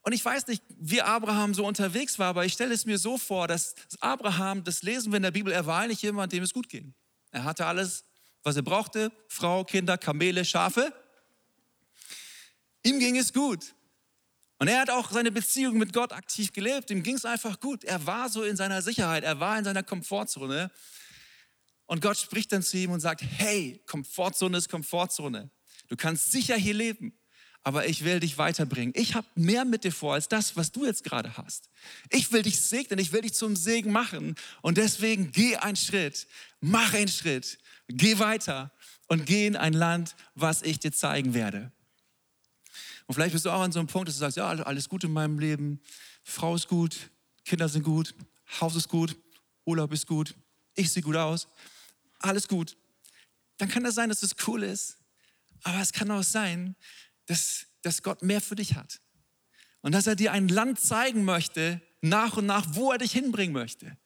Und 0.07 0.13
ich 0.13 0.25
weiß 0.25 0.47
nicht, 0.47 0.63
wie 0.79 1.03
Abraham 1.03 1.53
so 1.53 1.67
unterwegs 1.67 2.17
war, 2.21 2.29
aber 2.29 2.45
ich 2.45 2.53
stelle 2.53 2.73
es 2.73 2.87
mir 2.87 2.97
so 2.97 3.19
vor, 3.19 3.49
dass 3.49 3.75
Abraham, 3.99 4.63
das 4.63 4.85
lesen 4.85 5.11
wir 5.11 5.17
in 5.17 5.25
der 5.25 5.33
Bibel, 5.33 5.53
er 5.53 5.67
war 5.67 5.81
eigentlich 5.81 6.03
jemand, 6.03 6.33
dem 6.33 6.45
es 6.45 6.55
gut 6.55 6.69
ging. 6.69 6.95
Er 7.33 7.43
hatte 7.43 7.67
alles, 7.67 8.05
was 8.45 8.55
er 8.55 8.63
brauchte, 8.63 9.11
Frau, 9.27 9.65
Kinder, 9.65 9.99
Kamele, 9.99 10.45
Schafe. 10.45 10.93
Ihm 12.85 13.01
ging 13.01 13.17
es 13.17 13.33
gut. 13.33 13.75
Und 14.61 14.69
er 14.69 14.79
hat 14.83 14.91
auch 14.91 15.11
seine 15.11 15.33
Beziehung 15.33 15.77
mit 15.77 15.93
Gott 15.93 16.13
aktiv 16.13 16.53
gelebt. 16.53 16.89
Ihm 16.93 17.03
ging 17.03 17.17
es 17.17 17.25
einfach 17.25 17.59
gut. 17.59 17.83
Er 17.83 18.07
war 18.07 18.29
so 18.29 18.45
in 18.45 18.55
seiner 18.55 18.83
Sicherheit, 18.83 19.25
er 19.25 19.41
war 19.41 19.59
in 19.59 19.65
seiner 19.65 19.83
Komfortzone. 19.83 20.71
Und 21.87 22.01
Gott 22.01 22.17
spricht 22.17 22.53
dann 22.53 22.63
zu 22.63 22.77
ihm 22.77 22.93
und 22.93 23.01
sagt, 23.01 23.23
hey, 23.23 23.83
Komfortzone 23.89 24.57
ist 24.57 24.69
Komfortzone. 24.69 25.51
Du 25.89 25.97
kannst 25.97 26.31
sicher 26.31 26.55
hier 26.55 26.75
leben 26.75 27.19
aber 27.66 27.88
ich 27.88 28.04
will 28.04 28.20
dich 28.20 28.38
weiterbringen. 28.38 28.94
Ich 28.96 29.16
habe 29.16 29.26
mehr 29.35 29.64
mit 29.64 29.82
dir 29.82 29.90
vor 29.90 30.14
als 30.14 30.28
das, 30.28 30.54
was 30.54 30.70
du 30.70 30.87
jetzt 30.87 31.02
gerade 31.02 31.37
hast. 31.37 31.68
Ich 32.11 32.30
will 32.30 32.42
dich 32.42 32.61
segnen, 32.61 33.00
ich 33.00 33.11
will 33.11 33.23
dich 33.23 33.35
zum 33.35 33.56
Segen 33.56 33.90
machen. 33.90 34.37
Und 34.62 34.78
deswegen 34.78 35.32
geh 35.32 35.56
einen 35.56 35.75
Schritt, 35.75 36.28
mach 36.61 36.94
einen 36.94 37.08
Schritt, 37.08 37.58
geh 37.88 38.20
weiter 38.20 38.70
und 39.08 39.26
geh 39.26 39.49
in 39.49 39.56
ein 39.56 39.73
Land, 39.73 40.14
was 40.37 40.62
ich 40.62 40.78
dir 40.78 40.92
zeigen 40.92 41.35
werde. 41.35 41.73
Und 43.08 43.16
vielleicht 43.16 43.32
bist 43.32 43.44
du 43.44 43.50
auch 43.50 43.62
an 43.62 43.73
so 43.73 43.80
einem 43.80 43.88
Punkt, 43.88 44.06
dass 44.06 44.14
du 44.14 44.20
sagst, 44.20 44.37
ja, 44.37 44.46
alles 44.46 44.88
gut 44.88 45.02
in 45.02 45.12
meinem 45.12 45.40
Leben, 45.40 45.80
Frau 46.23 46.54
ist 46.54 46.68
gut, 46.68 47.11
Kinder 47.44 47.68
sind 47.68 47.82
gut, 47.82 48.14
Haus 48.61 48.76
ist 48.76 48.88
gut, 48.88 49.16
Urlaub 49.64 49.92
ist 49.92 50.06
gut, 50.06 50.37
ich 50.76 50.92
sehe 50.92 51.02
gut 51.02 51.16
aus, 51.16 51.49
alles 52.20 52.46
gut. 52.46 52.76
Dann 53.56 53.68
kann 53.68 53.82
das 53.82 53.96
sein, 53.96 54.08
dass 54.08 54.23
es 54.23 54.37
cool 54.46 54.62
ist. 54.62 54.99
Aber 55.64 55.80
es 55.80 55.92
kann 55.92 56.08
auch 56.12 56.23
sein, 56.23 56.76
dass, 57.26 57.66
dass 57.83 58.02
Gott 58.02 58.23
mehr 58.23 58.40
für 58.40 58.56
dich 58.56 58.75
hat. 58.75 59.00
Und 59.83 59.92
dass 59.92 60.06
er 60.06 60.16
dir 60.16 60.33
ein 60.33 60.49
Land 60.49 60.80
zeigen 60.80 61.25
möchte, 61.25 61.80
nach 62.00 62.37
und 62.37 62.47
nach, 62.47 62.66
wo 62.71 62.92
er 62.92 62.99
dich 62.99 63.12
hinbringen 63.12 63.52
möchte. 63.52 63.97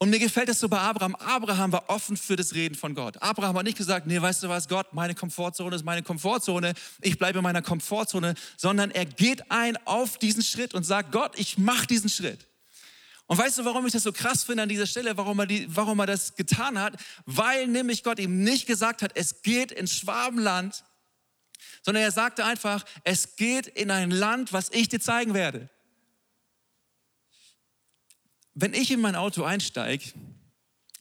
Und 0.00 0.10
mir 0.10 0.20
gefällt 0.20 0.48
es 0.48 0.60
so 0.60 0.68
bei 0.68 0.78
Abraham. 0.78 1.16
Abraham 1.16 1.72
war 1.72 1.90
offen 1.90 2.16
für 2.16 2.36
das 2.36 2.54
Reden 2.54 2.76
von 2.76 2.94
Gott. 2.94 3.20
Abraham 3.20 3.56
hat 3.56 3.64
nicht 3.64 3.78
gesagt, 3.78 4.06
nee, 4.06 4.20
weißt 4.20 4.44
du 4.44 4.48
was, 4.48 4.68
Gott, 4.68 4.92
meine 4.92 5.14
Komfortzone 5.14 5.74
ist 5.74 5.84
meine 5.84 6.04
Komfortzone. 6.04 6.74
Ich 7.00 7.18
bleibe 7.18 7.38
in 7.38 7.42
meiner 7.42 7.62
Komfortzone, 7.62 8.34
sondern 8.56 8.92
er 8.92 9.06
geht 9.06 9.50
ein 9.50 9.76
auf 9.86 10.16
diesen 10.18 10.42
Schritt 10.42 10.72
und 10.72 10.84
sagt, 10.84 11.10
Gott, 11.10 11.32
ich 11.36 11.58
mache 11.58 11.88
diesen 11.88 12.08
Schritt. 12.08 12.46
Und 13.26 13.38
weißt 13.38 13.58
du, 13.58 13.64
warum 13.64 13.86
ich 13.86 13.92
das 13.92 14.04
so 14.04 14.12
krass 14.12 14.44
finde 14.44 14.62
an 14.62 14.68
dieser 14.68 14.86
Stelle, 14.86 15.16
warum 15.16 15.40
er, 15.40 15.46
die, 15.46 15.66
warum 15.68 15.98
er 15.98 16.06
das 16.06 16.36
getan 16.36 16.78
hat? 16.78 16.94
Weil 17.26 17.66
nämlich 17.66 18.04
Gott 18.04 18.20
ihm 18.20 18.42
nicht 18.44 18.66
gesagt 18.66 19.02
hat, 19.02 19.12
es 19.16 19.42
geht 19.42 19.72
ins 19.72 19.94
Schwabenland, 19.94 20.84
sondern 21.82 22.02
er 22.02 22.10
sagte 22.10 22.44
einfach, 22.44 22.84
es 23.04 23.36
geht 23.36 23.66
in 23.66 23.90
ein 23.90 24.10
Land, 24.10 24.52
was 24.52 24.70
ich 24.70 24.88
dir 24.88 25.00
zeigen 25.00 25.34
werde. 25.34 25.68
Wenn 28.54 28.74
ich 28.74 28.90
in 28.90 29.00
mein 29.00 29.14
Auto 29.14 29.44
einsteige, 29.44 30.12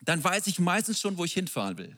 dann 0.01 0.23
weiß 0.23 0.47
ich 0.47 0.59
meistens 0.59 0.99
schon, 0.99 1.17
wo 1.17 1.25
ich 1.25 1.33
hinfahren 1.33 1.77
will. 1.77 1.97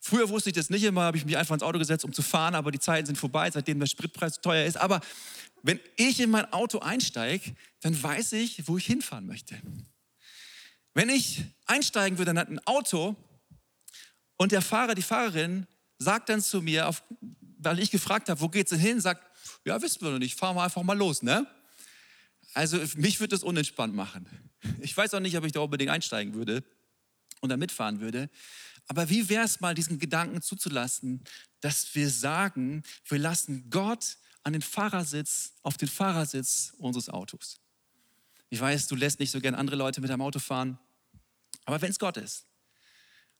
Früher 0.00 0.28
wusste 0.28 0.50
ich 0.50 0.54
das 0.54 0.70
nicht 0.70 0.84
immer, 0.84 1.02
habe 1.02 1.16
ich 1.16 1.24
mich 1.24 1.36
einfach 1.36 1.54
ins 1.54 1.62
Auto 1.62 1.78
gesetzt, 1.78 2.04
um 2.04 2.12
zu 2.12 2.22
fahren, 2.22 2.54
aber 2.54 2.70
die 2.70 2.78
Zeiten 2.78 3.06
sind 3.06 3.16
vorbei, 3.16 3.50
seitdem 3.50 3.80
der 3.80 3.86
Spritpreis 3.86 4.40
teuer 4.40 4.64
ist. 4.64 4.76
Aber 4.76 5.00
wenn 5.62 5.80
ich 5.96 6.20
in 6.20 6.30
mein 6.30 6.50
Auto 6.52 6.78
einsteige, 6.78 7.54
dann 7.80 8.00
weiß 8.00 8.32
ich, 8.32 8.68
wo 8.68 8.78
ich 8.78 8.86
hinfahren 8.86 9.26
möchte. 9.26 9.60
Wenn 10.94 11.08
ich 11.10 11.44
einsteigen 11.66 12.18
würde 12.18 12.30
in 12.30 12.38
ein 12.38 12.66
Auto 12.66 13.16
und 14.36 14.52
der 14.52 14.62
Fahrer, 14.62 14.94
die 14.94 15.02
Fahrerin 15.02 15.66
sagt 15.98 16.28
dann 16.28 16.40
zu 16.40 16.62
mir, 16.62 16.88
auf, 16.88 17.02
weil 17.58 17.78
ich 17.78 17.90
gefragt 17.90 18.28
habe, 18.28 18.40
wo 18.40 18.48
geht's 18.48 18.70
denn 18.70 18.78
hin, 18.78 19.00
sagt, 19.00 19.24
ja, 19.64 19.80
wissen 19.82 20.00
wir 20.02 20.10
noch 20.10 20.18
nicht, 20.18 20.38
fahren 20.38 20.56
wir 20.56 20.62
einfach 20.62 20.82
mal 20.82 20.96
los, 20.96 21.22
ne? 21.22 21.46
Also 22.54 22.78
mich 22.96 23.20
würde 23.20 23.34
das 23.34 23.42
unentspannt 23.42 23.94
machen. 23.94 24.26
Ich 24.80 24.96
weiß 24.96 25.14
auch 25.14 25.20
nicht, 25.20 25.36
ob 25.36 25.44
ich 25.44 25.52
da 25.52 25.60
unbedingt 25.60 25.90
einsteigen 25.90 26.34
würde 26.34 26.64
und 27.40 27.50
da 27.50 27.56
mitfahren 27.56 28.00
würde. 28.00 28.30
Aber 28.86 29.10
wie 29.10 29.28
wäre 29.28 29.44
es 29.44 29.60
mal, 29.60 29.74
diesen 29.74 29.98
Gedanken 29.98 30.40
zuzulassen, 30.40 31.22
dass 31.60 31.94
wir 31.94 32.08
sagen, 32.08 32.82
wir 33.06 33.18
lassen 33.18 33.68
Gott 33.70 34.16
an 34.42 34.54
den 34.54 34.62
Fahrersitz, 34.62 35.52
auf 35.62 35.76
den 35.76 35.88
Fahrersitz 35.88 36.72
unseres 36.78 37.10
Autos. 37.10 37.60
Ich 38.48 38.60
weiß, 38.60 38.86
du 38.86 38.96
lässt 38.96 39.20
nicht 39.20 39.30
so 39.30 39.40
gern 39.40 39.54
andere 39.54 39.76
Leute 39.76 40.00
mit 40.00 40.08
deinem 40.08 40.22
Auto 40.22 40.38
fahren, 40.38 40.78
aber 41.66 41.82
wenn 41.82 41.90
es 41.90 41.98
Gott 41.98 42.16
ist, 42.16 42.46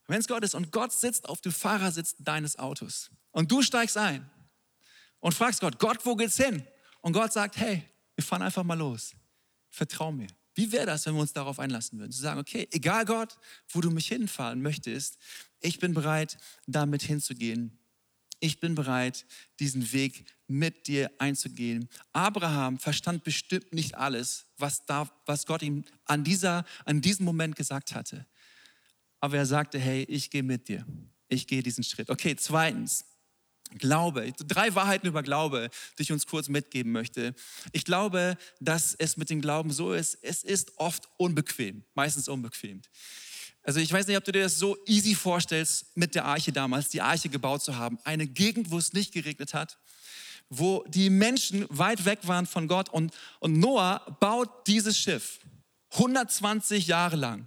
wenn 0.06 0.20
es 0.20 0.28
Gott 0.28 0.44
ist 0.44 0.54
und 0.54 0.70
Gott 0.70 0.92
sitzt 0.92 1.28
auf 1.28 1.40
dem 1.40 1.52
Fahrersitz 1.52 2.14
deines 2.18 2.58
Autos 2.58 3.10
und 3.38 3.52
du 3.52 3.62
steigst 3.62 3.96
ein 3.96 4.28
und 5.20 5.32
fragst 5.32 5.60
Gott, 5.60 5.78
Gott, 5.78 6.04
wo 6.04 6.16
geht's 6.16 6.36
hin? 6.36 6.66
Und 7.02 7.12
Gott 7.12 7.32
sagt, 7.32 7.56
hey, 7.56 7.84
wir 8.16 8.24
fahren 8.24 8.42
einfach 8.42 8.64
mal 8.64 8.76
los. 8.76 9.12
Vertrau 9.70 10.10
mir. 10.10 10.26
Wie 10.56 10.72
wäre 10.72 10.86
das, 10.86 11.06
wenn 11.06 11.14
wir 11.14 11.20
uns 11.20 11.32
darauf 11.34 11.60
einlassen 11.60 12.00
würden? 12.00 12.10
Zu 12.10 12.20
sagen, 12.20 12.40
okay, 12.40 12.66
egal 12.72 13.04
Gott, 13.04 13.38
wo 13.68 13.80
du 13.80 13.92
mich 13.92 14.08
hinfahren 14.08 14.60
möchtest, 14.60 15.18
ich 15.60 15.78
bin 15.78 15.94
bereit, 15.94 16.36
damit 16.66 17.02
hinzugehen. 17.02 17.78
Ich 18.40 18.58
bin 18.58 18.74
bereit, 18.74 19.24
diesen 19.60 19.92
Weg 19.92 20.24
mit 20.48 20.88
dir 20.88 21.08
einzugehen. 21.18 21.88
Abraham 22.12 22.80
verstand 22.80 23.22
bestimmt 23.22 23.72
nicht 23.72 23.94
alles, 23.94 24.46
was, 24.56 24.84
da, 24.84 25.08
was 25.26 25.46
Gott 25.46 25.62
ihm 25.62 25.84
an, 26.06 26.24
dieser, 26.24 26.64
an 26.84 27.00
diesem 27.00 27.24
Moment 27.24 27.54
gesagt 27.54 27.94
hatte. 27.94 28.26
Aber 29.20 29.36
er 29.36 29.46
sagte, 29.46 29.78
hey, 29.78 30.02
ich 30.08 30.28
gehe 30.28 30.42
mit 30.42 30.66
dir. 30.66 30.84
Ich 31.28 31.46
gehe 31.46 31.62
diesen 31.62 31.84
Schritt. 31.84 32.10
Okay, 32.10 32.34
zweitens, 32.34 33.04
Glaube, 33.76 34.32
drei 34.46 34.74
Wahrheiten 34.74 35.06
über 35.06 35.22
Glaube, 35.22 35.68
die 35.98 36.02
ich 36.02 36.12
uns 36.12 36.26
kurz 36.26 36.48
mitgeben 36.48 36.92
möchte. 36.92 37.34
Ich 37.72 37.84
glaube, 37.84 38.36
dass 38.60 38.94
es 38.94 39.16
mit 39.16 39.30
dem 39.30 39.40
Glauben 39.40 39.70
so 39.70 39.92
ist, 39.92 40.18
es 40.22 40.44
ist 40.44 40.78
oft 40.78 41.08
unbequem, 41.16 41.84
meistens 41.94 42.28
unbequem. 42.28 42.82
Also 43.62 43.80
ich 43.80 43.92
weiß 43.92 44.06
nicht, 44.06 44.16
ob 44.16 44.24
du 44.24 44.32
dir 44.32 44.44
das 44.44 44.58
so 44.58 44.78
easy 44.86 45.14
vorstellst, 45.14 45.94
mit 45.94 46.14
der 46.14 46.24
Arche 46.24 46.52
damals, 46.52 46.88
die 46.88 47.02
Arche 47.02 47.28
gebaut 47.28 47.62
zu 47.62 47.76
haben. 47.76 47.98
Eine 48.04 48.26
Gegend, 48.26 48.70
wo 48.70 48.78
es 48.78 48.94
nicht 48.94 49.12
geregnet 49.12 49.52
hat, 49.52 49.78
wo 50.48 50.84
die 50.88 51.10
Menschen 51.10 51.66
weit 51.68 52.04
weg 52.04 52.20
waren 52.22 52.46
von 52.46 52.68
Gott 52.68 52.88
und, 52.88 53.12
und 53.40 53.58
Noah 53.58 54.16
baut 54.20 54.66
dieses 54.66 54.98
Schiff 54.98 55.40
120 55.90 56.86
Jahre 56.86 57.16
lang. 57.16 57.46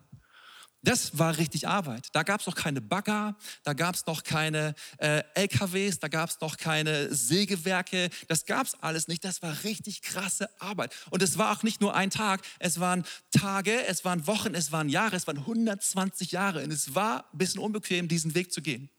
Das 0.84 1.20
war 1.20 1.38
richtig 1.38 1.68
Arbeit. 1.68 2.08
Da 2.14 2.24
gab 2.24 2.42
es 2.42 2.48
noch 2.48 2.56
keine 2.56 2.82
Bagger, 2.82 3.36
da 3.64 3.74
gab 3.74 3.94
es 3.94 4.06
noch 4.08 4.24
keine 4.24 4.74
äh, 4.98 5.22
LKWs, 5.36 6.00
da 6.00 6.08
gab 6.08 6.32
es 6.32 6.42
noch 6.42 6.58
keine 6.58 7.14
Sägewerke. 7.14 8.10
Das 8.28 8.46
gab 8.46 8.66
es 8.66 8.74
alles 8.82 9.08
nicht. 9.08 9.24
Das 9.24 9.44
war 9.44 9.64
richtig 9.64 10.02
krasse 10.02 10.50
Arbeit. 10.60 10.96
Und 11.12 11.22
es 11.22 11.38
war 11.38 11.56
auch 11.56 11.62
nicht 11.62 11.82
nur 11.82 11.94
ein 11.96 12.10
Tag, 12.10 12.42
es 12.58 12.80
waren 12.80 13.06
Tage, 13.32 13.86
es 13.86 14.04
waren 14.06 14.26
Wochen, 14.26 14.56
es 14.56 14.72
waren 14.72 14.90
Jahre, 14.90 15.16
es 15.16 15.28
waren 15.28 15.38
120 15.38 16.32
Jahre. 16.32 16.64
Und 16.64 16.72
es 16.72 16.96
war 16.96 17.26
ein 17.32 17.38
bisschen 17.38 17.62
unbequem, 17.62 18.08
diesen 18.08 18.34
Weg 18.34 18.52
zu 18.52 18.64
gehen. 18.64 18.90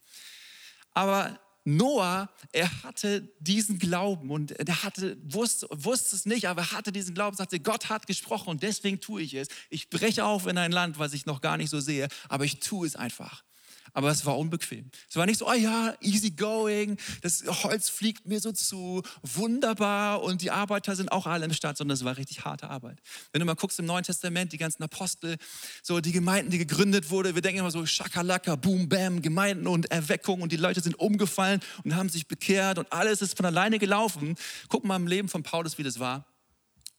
Aber 0.94 1.40
Noah, 1.64 2.28
er 2.50 2.82
hatte 2.82 3.28
diesen 3.38 3.78
Glauben 3.78 4.30
und 4.30 4.52
er 4.52 4.82
hatte, 4.82 5.16
wusste, 5.22 5.68
wusste 5.70 6.16
es 6.16 6.26
nicht, 6.26 6.48
aber 6.48 6.62
er 6.62 6.72
hatte 6.72 6.90
diesen 6.90 7.14
Glauben, 7.14 7.36
sagte, 7.36 7.60
Gott 7.60 7.88
hat 7.88 8.06
gesprochen 8.06 8.48
und 8.48 8.62
deswegen 8.62 9.00
tue 9.00 9.22
ich 9.22 9.34
es. 9.34 9.48
Ich 9.70 9.88
breche 9.88 10.24
auf 10.24 10.46
in 10.46 10.58
ein 10.58 10.72
Land, 10.72 10.98
was 10.98 11.12
ich 11.12 11.26
noch 11.26 11.40
gar 11.40 11.56
nicht 11.56 11.70
so 11.70 11.80
sehe, 11.80 12.08
aber 12.28 12.44
ich 12.44 12.58
tue 12.58 12.86
es 12.86 12.96
einfach 12.96 13.44
aber 13.92 14.10
es 14.10 14.24
war 14.24 14.38
unbequem. 14.38 14.90
Es 15.08 15.16
war 15.16 15.26
nicht 15.26 15.38
so, 15.38 15.48
oh 15.48 15.52
ja, 15.52 15.94
easy 16.00 16.30
going, 16.30 16.96
das 17.20 17.44
Holz 17.46 17.88
fliegt 17.88 18.26
mir 18.26 18.40
so 18.40 18.52
zu, 18.52 19.02
wunderbar 19.22 20.22
und 20.22 20.42
die 20.42 20.50
Arbeiter 20.50 20.96
sind 20.96 21.12
auch 21.12 21.26
alle 21.26 21.44
in 21.44 21.50
der 21.50 21.56
Stadt, 21.56 21.76
sondern 21.76 21.94
es 21.94 22.04
war 22.04 22.16
richtig 22.16 22.44
harte 22.44 22.70
Arbeit. 22.70 23.00
Wenn 23.32 23.40
du 23.40 23.46
mal 23.46 23.54
guckst 23.54 23.78
im 23.78 23.86
Neuen 23.86 24.04
Testament, 24.04 24.52
die 24.52 24.58
ganzen 24.58 24.82
Apostel, 24.82 25.36
so 25.82 26.00
die 26.00 26.12
Gemeinden, 26.12 26.50
die 26.50 26.58
gegründet 26.58 27.10
wurden, 27.10 27.34
wir 27.34 27.42
denken 27.42 27.60
immer 27.60 27.70
so 27.70 27.84
Schakalaka, 27.84 28.56
Boom, 28.56 28.88
Bam, 28.88 29.22
Gemeinden 29.22 29.66
und 29.66 29.90
Erweckung 29.90 30.42
und 30.42 30.52
die 30.52 30.56
Leute 30.56 30.80
sind 30.80 30.98
umgefallen 30.98 31.60
und 31.84 31.94
haben 31.94 32.08
sich 32.08 32.26
bekehrt 32.26 32.78
und 32.78 32.92
alles 32.92 33.22
ist 33.22 33.36
von 33.36 33.46
alleine 33.46 33.78
gelaufen. 33.78 34.36
Guck 34.68 34.84
mal 34.84 34.96
im 34.96 35.06
Leben 35.06 35.28
von 35.28 35.42
Paulus, 35.42 35.78
wie 35.78 35.82
das 35.82 35.98
war. 35.98 36.26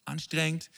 Anstrengend, 0.05 0.69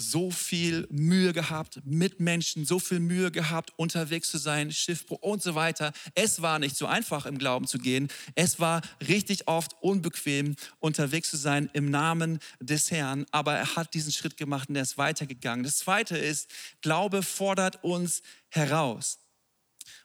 so 0.00 0.30
viel 0.30 0.86
Mühe 0.90 1.32
gehabt 1.32 1.80
mit 1.84 2.20
Menschen, 2.20 2.64
so 2.64 2.78
viel 2.78 3.00
Mühe 3.00 3.30
gehabt, 3.30 3.72
unterwegs 3.76 4.30
zu 4.30 4.38
sein, 4.38 4.72
Schiffbruch 4.72 5.20
und 5.20 5.42
so 5.42 5.54
weiter. 5.54 5.92
Es 6.14 6.42
war 6.42 6.58
nicht 6.58 6.76
so 6.76 6.86
einfach, 6.86 7.26
im 7.26 7.38
Glauben 7.38 7.66
zu 7.66 7.78
gehen. 7.78 8.08
Es 8.34 8.58
war 8.58 8.82
richtig 9.06 9.46
oft 9.46 9.76
unbequem, 9.80 10.56
unterwegs 10.78 11.30
zu 11.30 11.36
sein 11.36 11.70
im 11.74 11.90
Namen 11.90 12.38
des 12.60 12.90
Herrn. 12.90 13.26
Aber 13.30 13.54
er 13.54 13.76
hat 13.76 13.94
diesen 13.94 14.12
Schritt 14.12 14.36
gemacht 14.36 14.68
und 14.68 14.76
er 14.76 14.82
ist 14.82 14.98
weitergegangen. 14.98 15.64
Das 15.64 15.78
Zweite 15.78 16.16
ist, 16.16 16.50
Glaube 16.80 17.22
fordert 17.22 17.84
uns 17.84 18.22
heraus. 18.48 19.18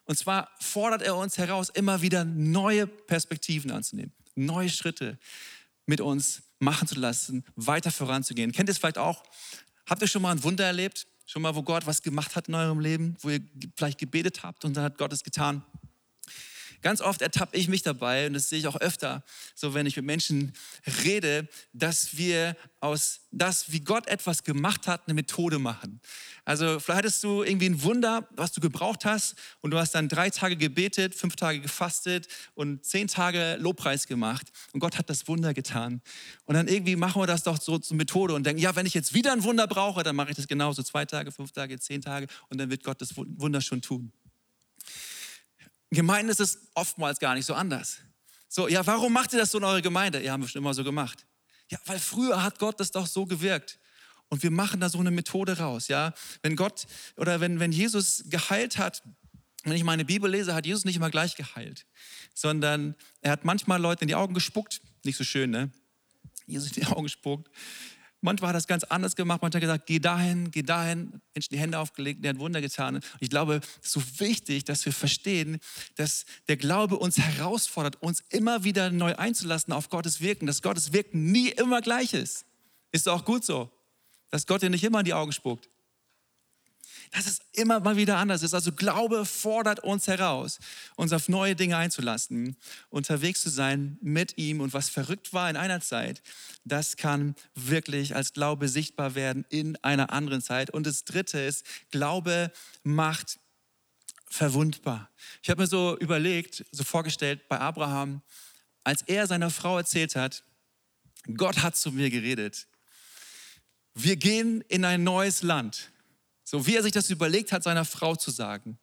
Und 0.06 0.18
zwar 0.18 0.50
fordert 0.60 1.02
er 1.02 1.16
uns 1.16 1.38
heraus, 1.38 1.70
immer 1.70 2.02
wieder 2.02 2.26
neue 2.26 2.86
Perspektiven 2.86 3.72
anzunehmen, 3.72 4.14
neue 4.36 4.70
Schritte 4.70 5.18
mit 5.86 6.02
uns 6.02 6.44
machen 6.60 6.88
zu 6.88 6.96
lassen, 6.96 7.44
weiter 7.56 7.92
voranzugehen. 7.92 8.52
Kennt 8.52 8.70
ihr 8.70 8.72
es 8.72 8.78
vielleicht 8.78 8.98
auch? 8.98 9.24
Habt 9.88 10.02
ihr 10.02 10.08
schon 10.08 10.22
mal 10.22 10.32
ein 10.32 10.44
Wunder 10.44 10.66
erlebt? 10.66 11.08
Schon 11.28 11.42
mal, 11.42 11.56
wo 11.56 11.64
Gott 11.64 11.86
was 11.88 12.02
gemacht 12.02 12.36
hat 12.36 12.48
in 12.48 12.56
eurem 12.56 12.80
Leben, 12.80 13.16
wo 13.22 13.30
ihr 13.30 13.42
vielleicht 13.76 13.98
gebetet 13.98 14.44
habt 14.44 14.66
und 14.66 14.76
dann 14.76 14.84
hat 14.84 14.98
Gott 14.98 15.12
es 15.14 15.24
getan? 15.24 15.64
Ganz 16.82 17.02
oft 17.02 17.22
ertappe 17.22 17.58
ich 17.58 17.68
mich 17.68 17.82
dabei, 17.82 18.28
und 18.28 18.34
das 18.34 18.50
sehe 18.50 18.60
ich 18.60 18.68
auch 18.68 18.76
öfter, 18.78 19.24
so 19.54 19.74
wenn 19.74 19.86
ich 19.86 19.96
mit 19.96 20.06
Menschen 20.06 20.54
rede, 21.04 21.48
dass 21.74 22.18
wir 22.18 22.56
aus 22.80 23.22
das, 23.32 23.72
wie 23.72 23.80
Gott 23.80 24.08
etwas 24.08 24.44
gemacht 24.44 24.88
hat, 24.88 25.08
eine 25.08 25.14
Methode 25.14 25.60
machen. 25.60 26.00
Also 26.46 26.80
vielleicht 26.80 27.00
hattest 27.00 27.24
du 27.24 27.44
irgendwie 27.44 27.68
ein 27.68 27.82
Wunder, 27.82 28.28
was 28.36 28.52
du 28.52 28.62
gebraucht 28.62 29.04
hast 29.04 29.36
und 29.62 29.72
du 29.72 29.80
hast 29.80 29.96
dann 29.96 30.08
drei 30.08 30.30
Tage 30.30 30.56
gebetet, 30.56 31.16
fünf 31.16 31.36
Tage 31.36 31.60
gefastet 31.60 32.28
und 32.54 32.86
zehn 32.86 33.08
Tage 33.08 33.58
Lobpreis 33.60 34.08
gemacht 34.08 34.52
und 34.72 34.80
Gott 34.80 34.98
hat 34.98 35.10
das 35.10 35.28
Wunder 35.28 35.54
getan. 35.54 36.02
Und 36.46 36.56
dann 36.56 36.68
irgendwie 36.68 36.96
machen 36.96 37.22
wir 37.22 37.28
das 37.28 37.44
doch 37.44 37.60
so 37.60 37.80
zur 37.80 37.98
Methode 37.98 38.36
und 38.36 38.46
denken, 38.46 38.62
ja, 38.62 38.76
wenn 38.76 38.86
ich 38.86 38.94
jetzt 38.94 39.14
wieder 39.14 39.34
ein 39.34 39.44
Wunder 39.44 39.68
brauche, 39.68 40.04
dann 40.04 40.16
mache 40.16 40.30
ich 40.30 40.36
das 40.36 40.48
genauso, 40.48 40.84
zwei 40.84 41.06
Tage, 41.06 41.32
fünf 41.32 41.52
Tage, 41.52 41.80
zehn 41.80 42.02
Tage 42.02 42.28
und 42.50 42.60
dann 42.60 42.70
wird 42.70 42.84
Gott 42.84 43.02
das 43.02 43.18
Wunder 43.18 43.62
schon 43.62 43.82
tun. 43.82 44.12
Gemeinden 45.96 46.30
ist 46.30 46.40
es 46.40 46.70
oftmals 46.74 47.20
gar 47.20 47.34
nicht 47.36 47.46
so 47.46 47.54
anders. 47.54 47.98
So, 48.48 48.68
ja, 48.68 48.86
warum 48.86 49.14
macht 49.14 49.34
ihr 49.34 49.40
das 49.40 49.52
so 49.52 49.58
in 49.58 49.64
eurer 49.64 49.82
Gemeinde? 49.82 50.24
Ja, 50.24 50.34
haben 50.34 50.42
wir 50.42 50.48
schon 50.48 50.62
immer 50.62 50.74
so 50.74 50.84
gemacht. 50.84 51.26
Ja, 51.70 51.80
weil 51.86 52.00
früher 52.00 52.44
hat 52.44 52.60
Gott 52.60 52.80
das 52.80 52.92
doch 52.92 53.08
so 53.08 53.26
gewirkt. 53.26 53.80
Und 54.30 54.44
wir 54.44 54.52
machen 54.52 54.80
da 54.80 54.90
so 54.90 55.00
eine 55.00 55.12
Methode 55.12 55.58
raus, 55.58 55.88
ja. 55.88 56.14
Wenn 56.42 56.56
Gott 56.56 56.86
oder 57.18 57.40
wenn, 57.42 57.60
wenn 57.60 57.72
Jesus 57.72 58.24
geheilt 58.28 58.78
hat, 58.78 59.04
wenn 59.64 59.74
ich 59.74 59.84
meine 59.84 60.06
Bibel 60.06 60.30
lese, 60.30 60.54
hat 60.54 60.66
Jesus 60.66 60.86
nicht 60.86 60.96
immer 60.96 61.10
gleich 61.10 61.36
geheilt, 61.36 61.86
sondern 62.34 62.96
er 63.22 63.32
hat 63.32 63.46
manchmal 63.46 63.82
Leute 63.82 64.02
in 64.04 64.08
die 64.08 64.16
Augen 64.16 64.34
gespuckt. 64.34 64.82
Nicht 65.04 65.18
so 65.18 65.24
schön, 65.24 65.50
ne? 65.50 65.72
Jesus 66.46 66.70
in 66.72 66.84
die 66.84 66.86
Augen 66.86 67.04
gespuckt. 67.04 67.50
Manchmal 68.26 68.50
hat 68.50 68.56
er 68.56 68.60
es 68.60 68.68
ganz 68.68 68.84
anders 68.84 69.16
gemacht. 69.16 69.42
Manchmal 69.42 69.62
hat 69.62 69.64
er 69.64 69.68
gesagt, 69.68 69.86
geh 69.86 70.00
dahin, 70.00 70.52
geh 70.52 70.64
dahin. 70.64 71.22
Menschen 71.34 71.54
die 71.54 71.60
Hände 71.60 71.80
aufgelegt, 71.80 72.24
der 72.24 72.32
hat 72.32 72.40
Wunder 72.40 72.60
getan. 72.60 72.96
Und 72.96 73.06
ich 73.20 73.30
glaube, 73.30 73.62
es 73.82 73.86
ist 73.86 73.92
so 73.92 74.02
wichtig, 74.20 74.66
dass 74.66 74.84
wir 74.86 74.94
verstehen, 74.94 75.60
dass 75.96 76.26
der 76.48 76.58
Glaube 76.58 76.98
uns 76.98 77.18
herausfordert, 77.18 78.02
uns 78.02 78.24
immer 78.30 78.64
wieder 78.64 78.90
neu 78.90 79.16
einzulassen 79.16 79.72
auf 79.74 79.90
Gottes 79.90 80.22
Wirken. 80.22 80.48
Dass 80.48 80.62
Gottes 80.64 80.92
Wirken 80.92 81.32
nie 81.32 81.50
immer 81.50 81.82
gleich 81.82 82.14
ist. 82.14 82.46
Ist 82.92 83.08
auch 83.08 83.26
gut 83.26 83.46
so, 83.46 83.72
dass 84.32 84.48
Gott 84.48 84.64
dir 84.64 84.70
nicht 84.70 84.84
immer 84.84 85.00
in 85.00 85.06
die 85.06 85.14
Augen 85.14 85.32
spuckt 85.32 85.70
dass 87.16 87.28
es 87.28 87.40
immer 87.54 87.80
mal 87.80 87.96
wieder 87.96 88.18
anders 88.18 88.44
ist. 88.44 88.54
Also 88.54 88.74
Glaube 88.74 89.26
fordert 89.26 89.80
uns 89.80 90.08
heraus, 90.08 90.60
uns 90.98 91.14
auf 91.14 91.30
neue 91.30 91.56
Dinge 91.56 91.78
einzulassen, 91.78 92.58
unterwegs 92.90 93.42
zu 93.42 93.50
sein 93.50 93.98
mit 94.02 94.38
ihm. 94.38 94.60
Und 94.60 94.74
was 94.74 94.90
verrückt 94.90 95.32
war 95.32 95.50
in 95.50 95.56
einer 95.56 95.80
Zeit, 95.80 96.22
das 96.66 96.98
kann 96.98 97.36
wirklich 97.54 98.16
als 98.16 98.34
Glaube 98.34 98.68
sichtbar 98.68 99.16
werden 99.16 99.46
in 99.50 99.78
einer 99.78 100.12
anderen 100.12 100.42
Zeit. 100.42 100.70
Und 100.72 100.86
das 100.86 101.06
Dritte 101.06 101.40
ist, 101.40 101.66
Glaube 101.90 102.52
macht 102.84 103.40
verwundbar. 104.30 105.10
Ich 105.42 105.50
habe 105.50 105.62
mir 105.62 105.68
so 105.68 105.98
überlegt, 106.00 106.66
so 106.72 106.84
vorgestellt 106.84 107.48
bei 107.48 107.60
Abraham, 107.60 108.22
als 108.84 109.04
er 109.04 109.26
seiner 109.26 109.52
Frau 109.52 109.78
erzählt 109.78 110.18
hat, 110.18 110.44
Gott 111.38 111.64
hat 111.64 111.78
zu 111.78 111.94
mir 111.94 112.10
geredet. 112.10 112.68
Wir 113.94 114.18
gehen 114.18 114.62
in 114.68 114.84
ein 114.84 115.04
neues 115.04 115.42
Land. 115.42 115.92
So 116.46 116.66
wie 116.66 116.76
er 116.76 116.84
sich 116.84 116.94
das 116.94 117.10
überlegt 117.10 117.52
hat, 117.52 117.64
seiner 117.64 117.84
Frau 117.84 118.16
zu 118.16 118.32
sagen. 118.32 118.78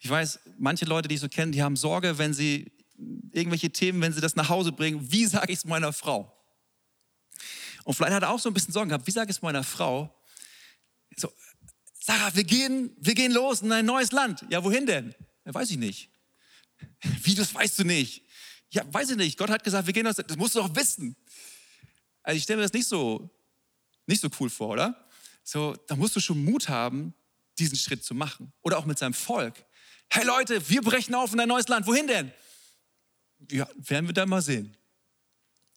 Ich 0.00 0.10
weiß, 0.10 0.40
manche 0.58 0.84
Leute, 0.84 1.08
die 1.08 1.14
ich 1.14 1.20
so 1.20 1.28
kenne, 1.28 1.52
die 1.52 1.62
haben 1.62 1.76
Sorge, 1.76 2.18
wenn 2.18 2.34
sie 2.34 2.70
irgendwelche 3.32 3.70
Themen, 3.70 4.02
wenn 4.02 4.12
sie 4.12 4.20
das 4.20 4.36
nach 4.36 4.48
Hause 4.48 4.72
bringen, 4.72 5.10
wie 5.10 5.24
sage 5.26 5.52
ich 5.52 5.60
es 5.60 5.64
meiner 5.64 5.92
Frau? 5.92 6.32
Und 7.84 7.94
vielleicht 7.94 8.14
hat 8.14 8.24
er 8.24 8.30
auch 8.30 8.40
so 8.40 8.50
ein 8.50 8.54
bisschen 8.54 8.72
Sorgen 8.72 8.88
gehabt, 8.88 9.06
wie 9.06 9.12
sage 9.12 9.30
ich 9.30 9.36
es 9.36 9.42
meiner 9.42 9.62
Frau? 9.62 10.12
So, 11.16 11.32
Sarah, 11.94 12.34
wir 12.34 12.44
gehen, 12.44 12.90
wir 12.98 13.14
gehen 13.14 13.32
los 13.32 13.62
in 13.62 13.70
ein 13.70 13.86
neues 13.86 14.12
Land. 14.12 14.44
Ja, 14.50 14.62
wohin 14.64 14.86
denn? 14.86 15.14
Ja, 15.44 15.54
weiß 15.54 15.70
ich 15.70 15.78
nicht. 15.78 16.10
Wie, 17.22 17.34
das 17.34 17.54
weißt 17.54 17.78
du 17.78 17.84
nicht? 17.84 18.22
Ja, 18.70 18.82
weiß 18.92 19.10
ich 19.10 19.16
nicht. 19.16 19.38
Gott 19.38 19.50
hat 19.50 19.64
gesagt, 19.64 19.86
wir 19.86 19.94
gehen 19.94 20.06
aus, 20.06 20.16
das 20.16 20.36
musst 20.36 20.56
du 20.56 20.58
doch 20.58 20.74
wissen. 20.74 21.16
Also 22.22 22.36
ich 22.36 22.42
stelle 22.42 22.58
mir 22.58 22.64
das 22.64 22.72
nicht 22.72 22.88
so, 22.88 23.30
nicht 24.06 24.20
so 24.20 24.28
cool 24.40 24.50
vor, 24.50 24.70
oder? 24.70 25.05
So, 25.46 25.76
da 25.86 25.94
musst 25.94 26.16
du 26.16 26.20
schon 26.20 26.44
Mut 26.44 26.68
haben, 26.68 27.14
diesen 27.56 27.78
Schritt 27.78 28.02
zu 28.02 28.16
machen. 28.16 28.52
Oder 28.62 28.78
auch 28.78 28.84
mit 28.84 28.98
seinem 28.98 29.14
Volk. 29.14 29.64
Hey 30.10 30.24
Leute, 30.24 30.68
wir 30.68 30.82
brechen 30.82 31.14
auf 31.14 31.32
in 31.32 31.38
ein 31.38 31.46
neues 31.46 31.68
Land. 31.68 31.86
Wohin 31.86 32.08
denn? 32.08 32.32
Ja, 33.52 33.68
werden 33.76 34.08
wir 34.08 34.12
dann 34.12 34.28
mal 34.28 34.42
sehen. 34.42 34.76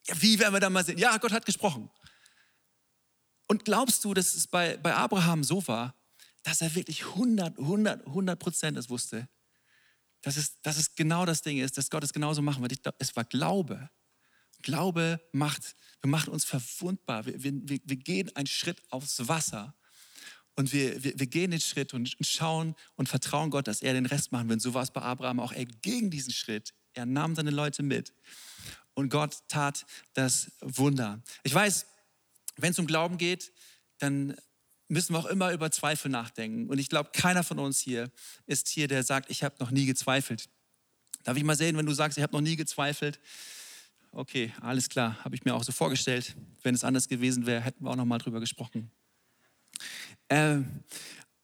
Ja, 0.08 0.20
wie 0.20 0.40
werden 0.40 0.54
wir 0.54 0.60
dann 0.60 0.74
mal 0.74 0.84
sehen? 0.84 0.98
Ja, 0.98 1.16
Gott 1.18 1.32
hat 1.32 1.46
gesprochen. 1.46 1.88
Und 3.48 3.64
glaubst 3.64 4.04
du, 4.04 4.16
dass 4.16 4.34
es 4.34 4.48
bei, 4.48 4.76
bei 4.78 4.96
Abraham 4.96 5.44
so 5.44 5.66
war, 5.68 5.94
dass 6.42 6.62
er 6.62 6.74
wirklich 6.74 7.06
100, 7.06 7.60
100, 7.60 8.08
100 8.08 8.40
Prozent 8.40 8.76
es 8.76 8.90
wusste? 8.90 9.30
Dass 10.24 10.36
es, 10.36 10.60
dass 10.62 10.78
es 10.78 10.96
genau 10.96 11.28
das 11.28 11.44
Ding 11.44 11.60
ist, 11.60 11.78
dass 11.78 11.92
Gott 11.92 12.04
es 12.04 12.12
genauso 12.12 12.42
machen 12.42 12.64
wird. 12.64 12.74
Es 12.98 13.16
war 13.16 13.24
Glaube. 13.24 13.92
Glaube 14.62 15.22
macht, 15.32 15.76
machen 16.06 16.32
uns 16.32 16.46
verwundbar. 16.46 17.26
Wir, 17.26 17.42
wir, 17.44 17.80
wir 17.84 17.96
gehen 17.96 18.36
einen 18.36 18.48
Schritt 18.48 18.82
aufs 18.90 19.28
Wasser 19.28 19.76
und 20.56 20.74
wir, 20.74 21.04
wir, 21.04 21.18
wir 21.18 21.28
gehen 21.28 21.52
den 21.52 21.62
Schritt 21.62 21.94
und 21.94 22.16
schauen 22.22 22.76
und 22.96 23.08
vertrauen 23.08 23.50
Gott, 23.50 23.68
dass 23.68 23.82
er 23.82 23.94
den 23.94 24.06
Rest 24.06 24.32
machen 24.32 24.50
wird. 24.50 24.62
So 24.62 24.74
war 24.74 24.84
es 24.84 24.92
bei 24.92 25.02
Abraham 25.02 25.40
auch. 25.40 25.54
Er 25.54 25.66
ging 25.66 26.10
diesen 26.10 26.34
Schritt. 26.34 26.74
Er 26.94 27.06
nahm 27.06 27.36
seine 27.36 27.52
Leute 27.52 27.84
mit 27.84 28.14
und 28.94 29.10
Gott 29.10 29.38
tat 29.48 29.86
das 30.14 30.52
Wunder. 30.60 31.24
Ich 31.44 31.54
weiß, 31.54 31.86
wenn 32.58 32.72
es 32.72 32.80
um 32.80 32.88
Glauben 32.88 33.18
geht, 33.18 33.54
dann 34.00 34.36
müssen 34.90 35.14
wir 35.14 35.20
auch 35.20 35.28
immer 35.28 35.54
über 35.54 35.72
Zweifel 35.72 36.10
nachdenken. 36.10 36.68
Und 36.68 36.80
ich 36.80 36.90
glaube, 36.90 37.12
keiner 37.14 37.44
von 37.44 37.60
uns 37.60 37.80
hier 37.80 38.12
ist 38.46 38.68
hier, 38.68 38.88
der 38.88 39.04
sagt, 39.04 39.30
ich 39.30 39.44
habe 39.44 39.56
noch 39.60 39.72
nie 39.72 39.86
gezweifelt. 39.86 40.50
Darf 41.24 41.38
ich 41.38 41.44
mal 41.44 41.56
sehen, 41.56 41.78
wenn 41.78 41.86
du 41.86 41.94
sagst, 41.94 42.18
ich 42.18 42.24
habe 42.24 42.34
noch 42.34 42.42
nie 42.42 42.56
gezweifelt? 42.56 43.20
Okay, 44.12 44.54
alles 44.62 44.90
klar, 44.90 45.24
habe 45.24 45.36
ich 45.36 45.46
mir 45.46 45.54
auch 45.54 45.64
so 45.64 45.72
vorgestellt. 45.72 46.36
Wenn 46.64 46.76
es 46.76 46.84
anders 46.84 47.08
gewesen 47.08 47.46
wäre, 47.46 47.62
hätten 47.62 47.84
wir 47.84 47.92
auch 47.92 47.96
noch 47.96 48.06
mal 48.06 48.18
drüber 48.18 48.40
gesprochen. 48.40 48.92
Äh, 50.28 50.58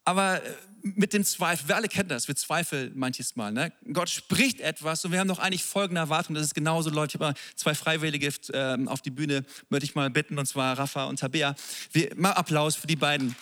aber 0.03 0.41
mit 0.81 1.13
dem 1.13 1.23
Zweifel, 1.23 1.67
wir 1.67 1.75
alle 1.75 1.87
kennen 1.87 2.09
das, 2.09 2.27
wir 2.27 2.35
zweifeln 2.35 2.91
manches 2.95 3.35
Mal. 3.35 3.51
Ne? 3.51 3.73
Gott 3.91 4.09
spricht 4.09 4.61
etwas 4.61 5.03
und 5.03 5.11
wir 5.11 5.19
haben 5.19 5.27
doch 5.27 5.39
eigentlich 5.39 5.63
folgende 5.63 5.99
Erwartung, 5.99 6.35
dass 6.35 6.43
es 6.45 6.53
genauso 6.53 6.91
läuft. 6.91 7.15
Ich 7.15 7.19
habe 7.19 7.33
zwei 7.55 7.73
Freiwillige 7.73 8.27
äh, 8.53 8.85
auf 8.85 9.01
die 9.01 9.09
Bühne, 9.09 9.45
möchte 9.69 9.85
ich 9.85 9.95
mal 9.95 10.11
bitten, 10.11 10.37
und 10.37 10.45
zwar 10.45 10.77
Rafa 10.77 11.05
und 11.05 11.19
Tabea. 11.19 11.55
Wir, 11.91 12.15
mal 12.15 12.31
Applaus 12.33 12.75
für 12.75 12.85
die 12.85 12.95
beiden. 12.95 13.35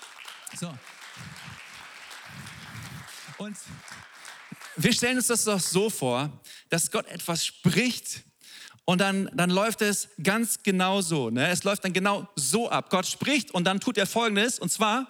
So. 0.57 0.73
Und 3.39 3.57
wir 4.77 4.93
stellen 4.93 5.17
uns 5.17 5.27
das 5.27 5.43
doch 5.43 5.59
so 5.59 5.89
vor, 5.89 6.31
dass 6.69 6.89
Gott 6.91 7.07
etwas 7.07 7.45
spricht 7.45 8.23
und 8.86 9.00
dann, 9.00 9.30
dann 9.34 9.50
läuft 9.50 9.82
es 9.82 10.10
ganz 10.22 10.62
genau 10.63 11.02
so. 11.02 11.30
Ne? 11.30 11.50
Es 11.50 11.63
läuft 11.63 11.86
dann 11.86 11.93
genau 11.93 12.28
so 12.36 12.69
ab. 12.69 12.89
Gott 12.89 13.06
spricht 13.06 13.52
und 13.52 13.63
dann 13.65 13.80
tut 13.80 13.98
er 13.98 14.06
Folgendes, 14.06 14.60
und 14.60 14.72
zwar, 14.72 15.08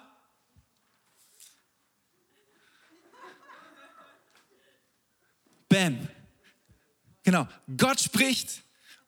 Bam. 5.68 6.08
Genau, 7.24 7.48
Gott 7.76 7.98
spricht 7.98 8.62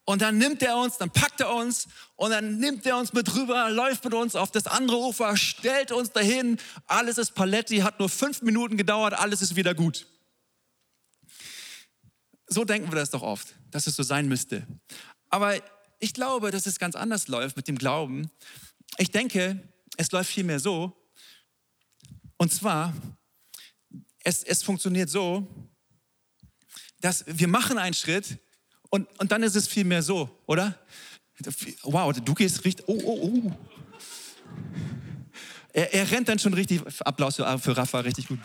und 0.05 0.21
dann 0.21 0.39
nimmt 0.39 0.63
er 0.63 0.77
uns, 0.79 0.97
dann 0.99 1.11
packt 1.11 1.41
er 1.41 1.55
uns 1.55 1.87
und 2.17 2.31
dann 2.31 2.59
nimmt 2.59 2.85
er 2.87 2.97
uns 2.97 3.13
mit 3.13 3.37
rüber, 3.37 3.71
läuft 3.71 4.05
mit 4.05 4.15
uns 4.15 4.35
auf 4.35 4.51
das 4.51 4.67
andere 4.67 4.99
Ufer, 4.99 5.37
stellt 5.37 5.93
uns 5.93 6.11
dahin. 6.11 6.59
Alles 6.89 7.19
ist 7.19 7.37
Paletti, 7.37 7.79
hat 7.79 8.01
nur 8.01 8.09
fünf 8.09 8.43
Minuten 8.43 8.77
gedauert, 8.77 9.15
alles 9.15 9.43
ist 9.43 9.55
wieder 9.55 9.75
gut. 9.75 10.07
So 12.49 12.65
denken 12.65 12.91
wir 12.91 12.97
das 12.97 13.11
doch 13.11 13.23
oft, 13.23 13.55
dass 13.71 13.87
es 13.87 13.97
so 13.97 14.03
sein 14.03 14.29
müsste. 14.29 14.67
Aber 15.31 15.55
ich 15.99 16.15
glaube, 16.15 16.51
dass 16.51 16.67
es 16.67 16.79
ganz 16.79 16.95
anders 16.95 17.29
läuft 17.29 17.57
mit 17.57 17.69
dem 17.69 17.77
Glauben. 17.77 18.31
Ich 18.99 19.11
denke, 19.11 19.61
es 19.97 20.13
läuft 20.13 20.31
vielmehr 20.31 20.61
so. 20.61 20.97
Und 22.37 22.53
zwar, 22.53 22.95
es, 24.23 24.43
es 24.43 24.63
funktioniert 24.63 25.09
so, 25.09 25.47
dass 27.01 27.25
wir 27.27 27.49
machen 27.49 27.79
einen 27.79 27.95
Schritt 27.95 28.39
und, 28.91 29.09
und 29.19 29.33
dann 29.33 29.43
ist 29.43 29.57
es 29.57 29.69
vielmehr 29.69 30.03
so, 30.03 30.43
oder? 30.47 30.79
Wow, 31.83 32.15
du 32.19 32.35
gehst 32.35 32.65
richtig, 32.65 32.87
oh, 32.89 33.01
oh, 33.05 33.31
oh. 33.45 33.53
Er, 35.73 35.93
er 35.93 36.11
rennt 36.11 36.29
dann 36.29 36.39
schon 36.39 36.55
richtig, 36.55 36.81
Applaus 37.01 37.37
für, 37.37 37.59
für 37.59 37.77
Rafa, 37.77 38.01
richtig 38.01 38.29
gut. 38.29 38.39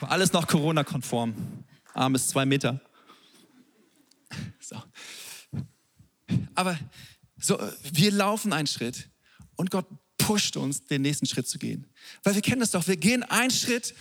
Alles 0.00 0.32
noch 0.32 0.46
Corona-konform. 0.46 1.34
Arm 1.94 2.14
ist 2.14 2.28
zwei 2.28 2.46
Meter. 2.46 2.80
So. 4.60 4.82
Aber 6.54 6.78
so, 7.38 7.58
wir 7.92 8.12
laufen 8.12 8.52
einen 8.52 8.66
Schritt 8.66 9.08
und 9.56 9.70
Gott 9.70 9.86
pusht 10.18 10.56
uns, 10.56 10.84
den 10.84 11.02
nächsten 11.02 11.26
Schritt 11.26 11.48
zu 11.48 11.58
gehen. 11.58 11.86
Weil 12.22 12.34
wir 12.34 12.42
kennen 12.42 12.60
das 12.60 12.70
doch, 12.70 12.86
wir 12.86 12.96
gehen 12.96 13.22
einen 13.24 13.50
Schritt 13.50 13.94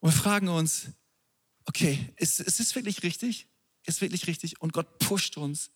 und 0.00 0.12
fragen 0.12 0.48
uns, 0.48 0.88
okay, 1.66 2.12
ist, 2.16 2.40
ist 2.40 2.60
es 2.60 2.74
wirklich 2.74 3.02
richtig? 3.02 3.46
Ist 3.86 4.00
wirklich 4.00 4.26
richtig? 4.26 4.60
Und 4.60 4.72
Gott 4.72 4.98
pusht 4.98 5.36
uns 5.36 5.70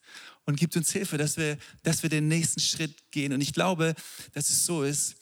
und 0.46 0.58
gibt 0.58 0.76
uns 0.76 0.90
Hilfe, 0.90 1.18
dass 1.18 1.36
wir, 1.36 1.58
dass 1.82 2.02
wir 2.02 2.10
den 2.10 2.26
nächsten 2.26 2.60
Schritt 2.60 3.10
gehen. 3.10 3.32
Und 3.32 3.40
ich 3.42 3.52
glaube, 3.52 3.94
dass 4.32 4.48
es 4.48 4.64
so 4.64 4.82
ist. 4.82 5.16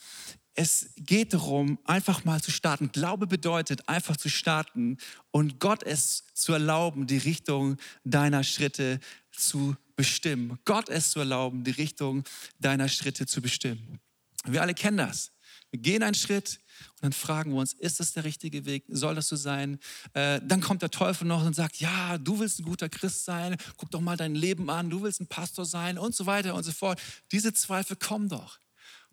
Es 0.59 0.89
geht 0.97 1.35
darum, 1.35 1.79
einfach 1.85 2.25
mal 2.25 2.43
zu 2.43 2.51
starten. 2.51 2.91
Glaube 2.91 3.27
bedeutet, 3.27 3.89
einfach 3.91 4.17
zu 4.17 4.31
starten 4.31 4.97
und 5.31 5.61
Gott 5.61 5.83
es 5.83 6.25
zu 6.33 6.55
erlauben, 6.55 7.07
die 7.07 7.19
Richtung 7.19 7.77
deiner 8.05 8.43
Schritte 8.43 8.99
zu 9.31 9.77
bestimmen. 9.97 10.59
Gott 10.65 10.89
es 10.89 11.11
zu 11.11 11.19
erlauben, 11.19 11.63
die 11.63 11.73
Richtung 11.73 12.25
deiner 12.59 12.89
Schritte 12.89 13.27
zu 13.27 13.43
bestimmen. 13.43 14.01
Wir 14.47 14.63
alle 14.63 14.73
kennen 14.73 14.97
das. 14.97 15.31
Wir 15.71 15.81
gehen 15.81 16.03
einen 16.03 16.15
Schritt, 16.15 16.59
und 16.95 17.03
dann 17.03 17.13
fragen 17.13 17.53
wir 17.53 17.61
uns, 17.61 17.75
ist 17.75 18.01
das 18.01 18.13
der 18.13 18.25
richtige 18.25 18.65
Weg? 18.65 18.85
Soll 18.89 19.15
das 19.15 19.29
so 19.29 19.37
sein? 19.37 19.79
Äh, 20.15 20.41
dann 20.43 20.63
kommt 20.63 20.81
der 20.81 20.91
Teufel 20.91 21.27
noch 21.27 21.45
und 21.45 21.55
sagt, 21.55 21.77
ja, 21.77 22.17
du 22.17 22.39
willst 22.39 22.61
ein 22.61 22.65
guter 22.65 22.89
Christ 22.89 23.27
sein, 23.27 23.57
guck 23.77 23.91
doch 23.91 24.01
mal 24.01 24.17
dein 24.17 24.35
Leben 24.35 24.71
an, 24.71 24.89
du 24.89 25.03
willst 25.03 25.21
ein 25.21 25.27
Pastor 25.27 25.67
sein 25.67 25.99
und 25.99 26.15
so 26.15 26.25
weiter 26.25 26.55
und 26.55 26.63
so 26.63 26.73
fort. 26.73 27.01
Diese 27.31 27.53
Zweifel 27.53 27.97
kommen 27.97 28.31
doch. 28.31 28.59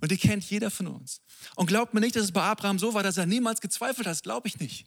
Und 0.04 0.12
die 0.12 0.18
kennt 0.18 0.44
jeder 0.50 0.70
von 0.70 0.88
uns. 0.88 1.22
Und 1.56 1.68
glaubt 1.68 1.94
mir 1.94 2.02
nicht, 2.02 2.18
dass 2.18 2.26
es 2.26 2.34
bei 2.34 2.44
Abraham 2.44 2.78
so 2.78 2.94
war, 2.94 3.04
dass 3.04 3.16
er 3.16 3.26
niemals 3.26 3.62
gezweifelt 3.62 4.06
hat. 4.06 4.22
Glaube 4.22 4.50
ich 4.50 4.60
nicht. 4.60 4.86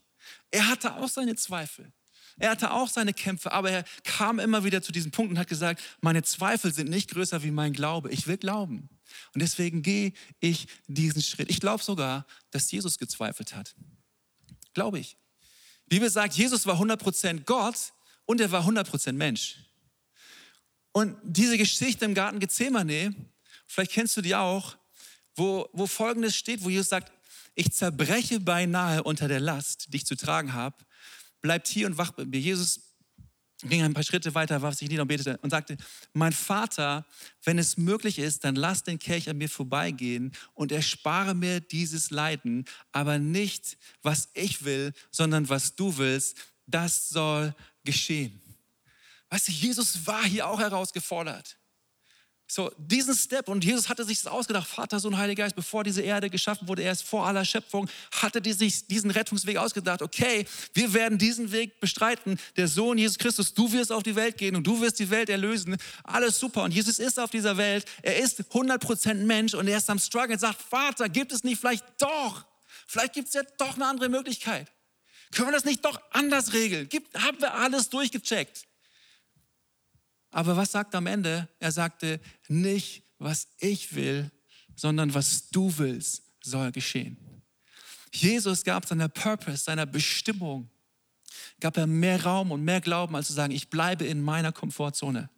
Er 0.50 0.68
hatte 0.68 0.94
auch 0.96 1.08
seine 1.08 1.36
Zweifel. 1.36 1.90
Er 2.36 2.50
hatte 2.50 2.70
auch 2.70 2.90
seine 2.90 3.14
Kämpfe, 3.14 3.50
aber 3.50 3.70
er 3.70 3.84
kam 4.04 4.38
immer 4.38 4.62
wieder 4.64 4.82
zu 4.82 4.92
diesem 4.92 5.12
Punkt 5.12 5.30
und 5.30 5.38
hat 5.38 5.48
gesagt, 5.48 5.82
meine 6.02 6.22
Zweifel 6.22 6.70
sind 6.70 6.90
nicht 6.90 7.08
größer 7.12 7.42
wie 7.42 7.50
mein 7.50 7.72
Glaube. 7.72 8.10
Ich 8.10 8.26
will 8.26 8.36
glauben. 8.36 8.90
Und 9.32 9.40
deswegen 9.40 9.80
gehe 9.80 10.12
ich 10.38 10.68
diesen 10.86 11.22
Schritt. 11.22 11.48
Ich 11.48 11.60
glaube 11.60 11.82
sogar, 11.82 12.26
dass 12.50 12.70
Jesus 12.70 12.98
gezweifelt 12.98 13.54
hat. 13.54 13.74
Glaube 14.74 14.98
ich. 14.98 15.16
Die 15.86 15.94
Bibel 15.94 16.10
sagt, 16.10 16.34
Jesus 16.34 16.66
war 16.66 16.78
100% 16.78 17.44
Gott 17.44 17.94
und 18.26 18.38
er 18.38 18.52
war 18.52 18.68
100% 18.68 19.12
Mensch. 19.12 19.64
Und 20.92 21.16
diese 21.22 21.56
Geschichte 21.56 22.04
im 22.04 22.12
Garten 22.12 22.38
Gethsemane, 22.38 23.14
vielleicht 23.66 23.92
kennst 23.92 24.14
du 24.18 24.20
die 24.20 24.34
auch, 24.34 24.76
wo, 25.36 25.68
wo 25.72 25.86
Folgendes 25.86 26.34
steht, 26.36 26.64
wo 26.64 26.70
Jesus 26.70 26.88
sagt, 26.88 27.12
ich 27.54 27.72
zerbreche 27.72 28.40
beinahe 28.40 29.02
unter 29.02 29.28
der 29.28 29.40
Last, 29.40 29.92
die 29.92 29.98
ich 29.98 30.06
zu 30.06 30.16
tragen 30.16 30.52
habe. 30.52 30.76
Bleibt 31.40 31.68
hier 31.68 31.86
und 31.86 31.96
wacht 31.96 32.18
mit 32.18 32.28
mir. 32.28 32.40
Jesus 32.40 32.80
ging 33.62 33.82
ein 33.82 33.94
paar 33.94 34.02
Schritte 34.02 34.34
weiter, 34.34 34.60
warf 34.60 34.74
sich 34.74 34.88
nieder 34.88 35.02
und 35.02 35.08
betete 35.08 35.38
und 35.38 35.50
sagte, 35.50 35.76
mein 36.12 36.32
Vater, 36.32 37.06
wenn 37.44 37.58
es 37.58 37.76
möglich 37.78 38.18
ist, 38.18 38.44
dann 38.44 38.54
lass 38.54 38.82
den 38.82 38.98
Kelch 38.98 39.30
an 39.30 39.38
mir 39.38 39.48
vorbeigehen 39.48 40.32
und 40.54 40.72
erspare 40.72 41.34
mir 41.34 41.60
dieses 41.60 42.10
Leiden, 42.10 42.66
aber 42.92 43.18
nicht, 43.18 43.78
was 44.02 44.28
ich 44.34 44.64
will, 44.64 44.92
sondern 45.10 45.48
was 45.48 45.74
du 45.74 45.96
willst, 45.96 46.36
das 46.66 47.08
soll 47.08 47.54
geschehen. 47.84 48.40
Weißt 49.30 49.48
du, 49.48 49.52
Jesus 49.52 50.06
war 50.06 50.24
hier 50.24 50.46
auch 50.46 50.60
herausgefordert. 50.60 51.56
So, 52.48 52.70
diesen 52.78 53.14
Step, 53.16 53.48
und 53.48 53.64
Jesus 53.64 53.88
hatte 53.88 54.04
sich 54.04 54.22
das 54.22 54.32
ausgedacht, 54.32 54.68
Vater, 54.68 55.00
Sohn, 55.00 55.18
Heiliger 55.18 55.42
Geist, 55.42 55.56
bevor 55.56 55.82
diese 55.82 56.00
Erde 56.02 56.30
geschaffen 56.30 56.68
wurde, 56.68 56.82
erst 56.82 57.02
vor 57.02 57.26
aller 57.26 57.44
Schöpfung, 57.44 57.88
hatte 58.12 58.40
die 58.40 58.52
sich 58.52 58.86
diesen 58.86 59.10
Rettungsweg 59.10 59.56
ausgedacht. 59.56 60.00
Okay, 60.00 60.46
wir 60.72 60.94
werden 60.94 61.18
diesen 61.18 61.50
Weg 61.50 61.80
bestreiten. 61.80 62.38
Der 62.56 62.68
Sohn 62.68 62.98
Jesus 62.98 63.18
Christus, 63.18 63.52
du 63.52 63.72
wirst 63.72 63.90
auf 63.90 64.04
die 64.04 64.14
Welt 64.14 64.38
gehen 64.38 64.54
und 64.54 64.64
du 64.64 64.80
wirst 64.80 65.00
die 65.00 65.10
Welt 65.10 65.28
erlösen. 65.28 65.76
Alles 66.04 66.38
super. 66.38 66.62
Und 66.62 66.72
Jesus 66.72 67.00
ist 67.00 67.18
auf 67.18 67.30
dieser 67.30 67.56
Welt. 67.56 67.84
Er 68.02 68.18
ist 68.18 68.40
100% 68.40 69.14
Mensch 69.14 69.54
und 69.54 69.66
er 69.66 69.78
ist 69.78 69.90
am 69.90 69.98
Struggle 69.98 70.34
und 70.34 70.38
sagt, 70.38 70.62
Vater, 70.62 71.08
gibt 71.08 71.32
es 71.32 71.42
nicht 71.42 71.60
vielleicht 71.60 71.84
doch? 71.98 72.44
Vielleicht 72.86 73.14
gibt 73.14 73.28
es 73.28 73.34
ja 73.34 73.42
doch 73.58 73.74
eine 73.74 73.86
andere 73.86 74.08
Möglichkeit. 74.08 74.70
Können 75.32 75.48
wir 75.48 75.52
das 75.52 75.64
nicht 75.64 75.84
doch 75.84 76.00
anders 76.12 76.52
regeln? 76.52 76.88
Gibt, 76.88 77.20
haben 77.20 77.40
wir 77.40 77.54
alles 77.54 77.88
durchgecheckt? 77.88 78.66
Aber 80.36 80.54
was 80.54 80.72
sagt 80.72 80.92
er 80.92 80.98
am 80.98 81.06
Ende? 81.06 81.48
Er 81.60 81.72
sagte, 81.72 82.20
nicht 82.48 83.04
was 83.18 83.48
ich 83.58 83.94
will, 83.94 84.30
sondern 84.74 85.14
was 85.14 85.48
du 85.48 85.72
willst, 85.78 86.24
soll 86.42 86.72
geschehen. 86.72 87.16
Jesus 88.12 88.62
gab 88.62 88.84
seiner 88.84 89.08
Purpose, 89.08 89.64
seiner 89.64 89.86
Bestimmung, 89.86 90.68
gab 91.58 91.78
er 91.78 91.86
mehr 91.86 92.22
Raum 92.22 92.50
und 92.50 92.62
mehr 92.62 92.82
Glauben, 92.82 93.16
als 93.16 93.28
zu 93.28 93.32
sagen, 93.32 93.50
ich 93.50 93.70
bleibe 93.70 94.04
in 94.04 94.20
meiner 94.20 94.52
Komfortzone. 94.52 95.30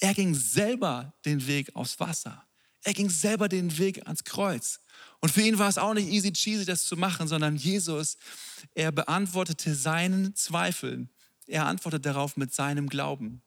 Er 0.00 0.14
ging 0.14 0.34
selber 0.34 1.14
den 1.24 1.46
Weg 1.46 1.70
aufs 1.76 2.00
Wasser. 2.00 2.44
Er 2.82 2.92
ging 2.92 3.10
selber 3.10 3.48
den 3.48 3.78
Weg 3.78 4.04
ans 4.04 4.24
Kreuz. 4.24 4.80
Und 5.20 5.30
für 5.30 5.42
ihn 5.42 5.60
war 5.60 5.68
es 5.68 5.78
auch 5.78 5.94
nicht 5.94 6.08
easy 6.08 6.32
cheesy, 6.32 6.64
das 6.64 6.86
zu 6.86 6.96
machen, 6.96 7.28
sondern 7.28 7.54
Jesus, 7.54 8.16
er 8.74 8.90
beantwortete 8.90 9.76
seinen 9.76 10.34
Zweifeln. 10.34 11.08
Er 11.46 11.66
antwortete 11.66 12.02
darauf 12.02 12.36
mit 12.36 12.52
seinem 12.52 12.88
Glauben. 12.88 13.40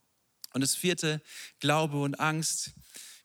Und 0.53 0.61
das 0.61 0.75
vierte, 0.75 1.21
Glaube 1.59 2.01
und 2.01 2.19
Angst. 2.19 2.71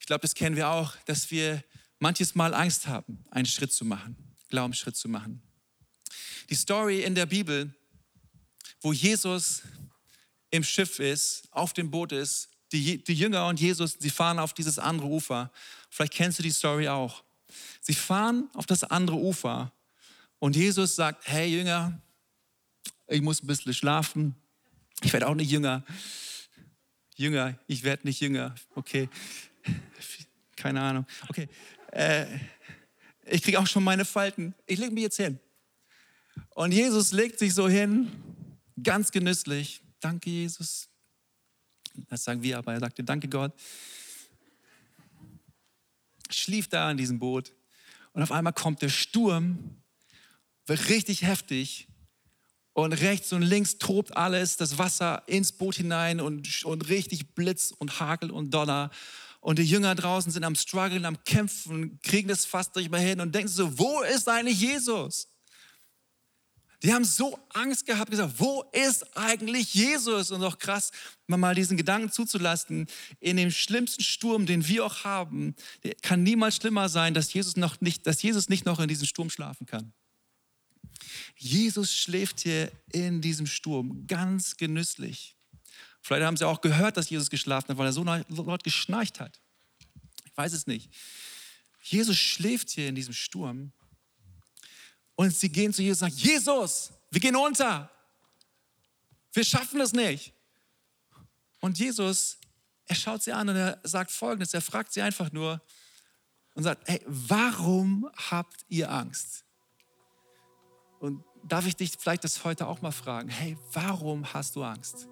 Ich 0.01 0.07
glaube, 0.07 0.23
das 0.23 0.35
kennen 0.35 0.57
wir 0.57 0.69
auch, 0.69 0.97
dass 1.07 1.31
wir 1.31 1.63
manches 1.99 2.35
Mal 2.35 2.55
Angst 2.55 2.87
haben, 2.87 3.25
einen 3.31 3.47
Schritt 3.47 3.73
zu 3.73 3.85
machen, 3.85 4.17
Glaubensschritt 4.51 4.97
zu 4.97 5.09
machen. 5.09 5.43
Die 6.51 6.55
Story 6.55 7.03
in 7.03 7.15
der 7.15 7.27
Bibel, 7.27 7.73
wo 8.81 8.93
Jesus 8.93 9.63
im 10.51 10.65
Schiff 10.65 10.99
ist, 10.99 11.49
auf 11.53 11.73
dem 11.73 11.91
Boot 11.91 12.13
ist, 12.13 12.49
die, 12.73 13.03
die 13.03 13.15
Jünger 13.15 13.47
und 13.47 13.61
Jesus, 13.61 13.97
sie 13.99 14.11
fahren 14.11 14.39
auf 14.39 14.53
dieses 14.55 14.79
andere 14.79 15.07
Ufer. 15.07 15.53
Vielleicht 15.91 16.15
kennst 16.15 16.39
du 16.39 16.43
die 16.43 16.51
Story 16.51 16.89
auch. 16.89 17.23
Sie 17.81 17.95
fahren 17.95 18.51
auf 18.55 18.67
das 18.67 18.83
andere 18.85 19.17
Ufer 19.17 19.73
und 20.39 20.57
Jesus 20.57 20.97
sagt, 20.97 21.29
hey 21.29 21.49
Jünger, 21.49 22.01
ich 23.07 23.23
muss 23.23 23.43
ein 23.43 23.47
bisschen 23.47 23.75
schlafen. 23.75 24.35
Ich 25.03 25.13
werde 25.13 25.29
auch 25.29 25.35
nicht 25.35 25.51
jünger. 25.51 25.85
Jünger, 27.17 27.59
ich 27.67 27.83
werde 27.83 28.07
nicht 28.07 28.21
jünger. 28.21 28.55
Okay, 28.75 29.09
keine 30.57 30.81
Ahnung. 30.81 31.07
Okay, 31.29 31.49
äh, 31.93 32.27
ich 33.27 33.43
kriege 33.43 33.59
auch 33.59 33.67
schon 33.67 33.85
meine 33.85 34.05
Falten. 34.05 34.55
Ich 34.67 34.79
lege 34.79 34.93
mich 34.93 35.03
jetzt 35.03 35.17
hin. 35.17 35.39
Und 36.51 36.73
Jesus 36.73 37.13
legt 37.13 37.39
sich 37.39 37.55
so 37.55 37.69
hin, 37.69 38.11
ganz 38.83 39.11
genüsslich. 39.11 39.83
Danke, 40.01 40.31
Jesus. 40.31 40.89
Das 42.09 42.25
sagen 42.25 42.43
wir, 42.43 42.59
aber 42.59 42.73
er 42.73 42.81
sagte, 42.81 43.05
danke 43.05 43.29
Gott. 43.29 43.53
Schlief 46.31 46.69
da 46.69 46.91
in 46.91 46.97
diesem 46.97 47.19
Boot. 47.19 47.53
Und 48.13 48.23
auf 48.23 48.33
einmal 48.33 48.53
kommt 48.53 48.83
der 48.83 48.89
Sturm, 48.89 49.83
wird 50.67 50.89
richtig 50.89 51.23
heftig 51.23 51.89
und 52.75 52.93
rechts 52.93 53.33
und 53.33 53.43
links 53.43 53.79
tobt 53.79 54.17
alles, 54.17 54.57
das 54.57 54.79
Wasser 54.79 55.23
ins 55.27 55.53
Boot 55.53 55.77
hinein 55.77 56.21
und, 56.21 56.65
und 56.65 56.89
richtig 56.89 57.35
Blitz 57.35 57.73
und 57.79 58.01
Hagel 58.01 58.31
und 58.31 58.53
Donner. 58.53 58.91
Und 59.41 59.59
die 59.59 59.65
Jünger 59.65 59.95
draußen 59.95 60.33
sind 60.33 60.45
am 60.45 60.55
Struggeln, 60.55 61.05
am 61.05 61.23
Kämpfen, 61.25 62.01
kriegen 62.03 62.29
das 62.29 62.45
fast 62.45 62.77
nicht 62.77 62.91
mehr 62.91 63.01
hin 63.01 63.21
und 63.21 63.35
denken 63.35 63.49
so, 63.49 63.79
wo 63.79 64.03
ist 64.03 64.29
eigentlich 64.29 64.61
Jesus? 64.61 65.29
Die 66.83 66.93
haben 66.93 67.05
so 67.05 67.39
Angst 67.51 67.87
gehabt, 67.87 68.11
gesagt, 68.11 68.35
wo 68.39 68.65
ist 68.73 69.17
eigentlich 69.17 69.73
Jesus? 69.73 70.33
Und 70.33 70.43
auch 70.43 70.59
krass, 70.59 70.91
mal 71.29 71.55
diesen 71.55 71.77
Gedanken 71.77 72.11
zuzulassen, 72.11 72.89
in 73.21 73.37
dem 73.37 73.53
schlimmsten 73.53 74.03
Sturm, 74.03 74.47
den 74.47 74.67
wir 74.67 74.85
auch 74.85 75.05
haben, 75.05 75.55
kann 76.03 76.25
niemals 76.25 76.57
schlimmer 76.57 76.89
sein, 76.89 77.15
dass 77.15 77.33
Jesus, 77.33 77.57
noch 77.57 77.81
nicht, 77.81 78.07
dass 78.07 78.23
Jesus 78.23 78.49
nicht 78.49 78.67
noch 78.67 78.81
in 78.81 78.89
diesem 78.89 79.07
Sturm 79.07 79.31
schlafen 79.31 79.67
kann. 79.67 79.93
Jesus 81.37 81.95
schläft 81.95 82.41
hier 82.41 82.71
in 82.93 83.21
diesem 83.21 83.47
Sturm 83.47 84.07
ganz 84.07 84.57
genüsslich. 84.57 85.37
Vielleicht 86.01 86.25
haben 86.25 86.37
sie 86.37 86.47
auch 86.47 86.61
gehört, 86.61 86.97
dass 86.97 87.11
Jesus 87.11 87.31
geschlafen 87.31 87.69
hat, 87.69 87.79
weil 87.79 87.87
er 87.87 87.93
so 87.93 88.03
laut 88.03 88.65
geschnarcht 88.65 89.21
hat. 89.21 89.41
Ich 90.25 90.37
weiß 90.37 90.53
es 90.53 90.67
nicht. 90.67 90.91
Jesus 91.83 92.17
schläft 92.17 92.71
hier 92.71 92.89
in 92.89 92.95
diesem 92.95 93.15
Sturm 93.15 93.73
und 95.15 95.35
sie 95.35 95.49
gehen 95.49 95.73
zu 95.73 95.83
Jesus 95.83 96.03
und 96.03 96.11
sagen, 96.11 96.23
Jesus, 96.23 96.93
wir 97.11 97.21
gehen 97.21 97.37
unter. 97.37 97.91
Wir 99.33 99.45
schaffen 99.45 99.81
es 99.81 99.93
nicht. 99.93 100.33
Und 101.61 101.79
Jesus, 101.79 102.39
er 102.87 102.95
schaut 102.97 103.23
sie 103.23 103.33
an 103.33 103.49
und 103.49 103.57
er 103.57 103.81
sagt 103.85 104.11
Folgendes, 104.11 104.55
er 104.55 104.61
fragt 104.61 104.93
sie 104.93 105.03
einfach 105.03 105.33
nur 105.33 105.61
und 106.55 106.65
sagt, 106.65 106.89
hey, 106.89 107.01
warum 107.07 108.11
habt 108.17 108.65
ihr 108.69 108.91
Angst? 108.91 109.45
Und 111.03 111.25
darf 111.43 111.67
ich 111.67 111.75
dich 111.75 111.91
vielleicht 111.99 112.23
das 112.23 112.45
heute 112.45 112.69
auch 112.69 112.81
mal 112.81 112.93
fragen, 112.93 113.29
hey, 113.29 113.59
warum 113.73 114.33
hast 114.33 114.55
du 114.55 114.63
Angst? 114.63 115.09